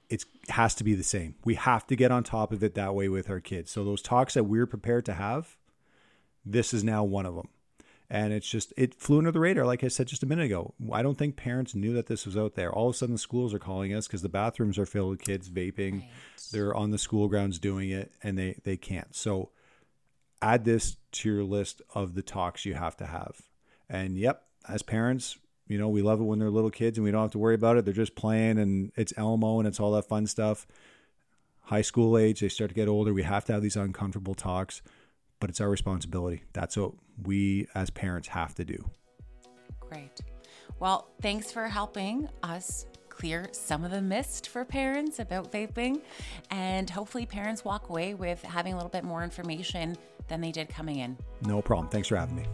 It 0.09 0.25
has 0.49 0.75
to 0.77 0.85
be 0.85 0.95
the 0.95 1.03
same. 1.03 1.35
We 1.45 1.55
have 1.55 1.87
to 1.89 1.97
get 1.97 2.13
on 2.13 2.23
top 2.23 2.53
of 2.53 2.63
it 2.63 2.75
that 2.75 2.95
way 2.95 3.09
with 3.09 3.29
our 3.29 3.41
kids. 3.41 3.73
So 3.73 3.85
those 3.85 4.03
talks 4.03 4.35
that 4.35 4.45
we're 4.45 4.67
prepared 4.67 5.05
to 5.07 5.15
have, 5.15 5.57
this 6.45 6.73
is 6.73 6.85
now 6.85 7.03
one 7.03 7.27
of 7.27 7.35
them 7.35 7.49
and 8.09 8.33
it's 8.33 8.49
just 8.49 8.73
it 8.77 8.95
flew 8.95 9.19
under 9.19 9.33
the 9.33 9.41
radar 9.41 9.67
like 9.67 9.83
i 9.83 9.89
said 9.89 10.07
just 10.07 10.23
a 10.23 10.27
minute 10.27 10.47
ago. 10.47 10.75
I 10.93 11.03
don't 11.03 11.19
think 11.19 11.37
parents 11.37 11.75
knew 11.75 11.93
that 11.95 12.07
this 12.07 12.27
was 12.27 12.37
out 12.37 12.55
there. 12.55 12.73
All 12.73 12.89
of 12.89 12.95
a 12.95 12.99
sudden 12.99 13.15
the 13.15 13.19
schools 13.19 13.53
are 13.53 13.59
calling 13.59 13.93
us 13.93 14.07
because 14.07 14.23
the 14.23 14.29
bathrooms 14.29 14.79
are 14.79 14.87
filled 14.87 15.11
with 15.11 15.23
kids 15.23 15.49
vaping. 15.49 16.01
Right. 16.01 16.11
they're 16.53 16.75
on 16.75 16.91
the 16.91 16.99
school 16.99 17.29
grounds 17.29 17.59
doing 17.59 17.91
it 17.91 18.13
and 18.23 18.39
they 18.39 18.59
they 18.65 18.77
can't. 18.77 19.15
So 19.15 19.51
add 20.41 20.65
this 20.65 20.97
to 21.13 21.33
your 21.33 21.45
list 21.45 21.83
of 21.95 22.15
the 22.15 22.23
talks 22.23 22.65
you 22.65 22.75
have 22.75 22.97
to 22.99 23.07
have. 23.07 23.43
And 23.89 24.17
yep 24.17 24.43
as 24.69 24.83
parents 24.83 25.39
you 25.69 25.79
know 25.79 25.89
we 25.89 26.03
love 26.03 26.21
it 26.21 26.25
when 26.25 26.39
they're 26.39 26.51
little 26.51 26.71
kids 26.71 26.99
and 26.99 27.05
we 27.05 27.11
don't 27.11 27.23
have 27.23 27.33
to 27.33 27.39
worry 27.39 27.55
about 27.55 27.77
it. 27.77 27.85
They're 27.85 27.95
just 27.95 28.15
playing 28.15 28.59
and 28.59 28.93
it's 28.97 29.13
elmo 29.17 29.59
and 29.59 29.67
it's 29.67 29.81
all 29.81 29.93
that 29.93 30.09
fun 30.09 30.27
stuff. 30.27 30.67
High 31.63 31.83
school 31.83 32.17
age 32.17 32.41
they 32.41 32.49
start 32.49 32.71
to 32.71 32.75
get 32.75 32.89
older. 32.89 33.13
We 33.13 33.25
have 33.25 33.45
to 33.47 33.53
have 33.53 33.63
these 33.63 33.77
uncomfortable 33.77 34.35
talks 34.35 34.83
but 35.41 35.51
it's 35.51 35.61
our 35.61 35.69
responsibility. 35.69 36.43
That's 36.53 36.77
what 36.77 36.93
we 37.23 37.69
as 37.75 37.91
parents 37.91 38.29
have 38.29 38.55
to 38.57 38.65
do. 38.65 38.91
Great. 39.81 40.21
Well, 40.79 41.09
thanks 41.23 41.51
for 41.51 41.69
helping 41.69 42.29
us 42.43 42.87
clear 43.09 43.49
some 43.53 43.85
of 43.85 43.91
the 43.91 44.03
mist 44.03 44.49
for 44.49 44.65
parents 44.65 45.19
about 45.19 45.51
vaping. 45.51 46.03
And 46.51 46.89
hopefully, 46.89 47.27
parents 47.27 47.65
walk 47.65 47.89
away 47.89 48.15
with 48.15 48.43
having 48.43 48.75
a 48.75 48.77
little 48.77 48.91
bit 48.91 49.05
more 49.05 49.25
information 49.25 49.97
than 50.29 50.41
they 50.41 50.53
did 50.53 50.69
coming 50.69 50.99
in. 50.99 51.17
No 51.43 51.63
problem. 51.63 51.89
Thanks 51.89 52.09
for 52.09 52.17
having 52.17 52.37
me. 52.37 52.45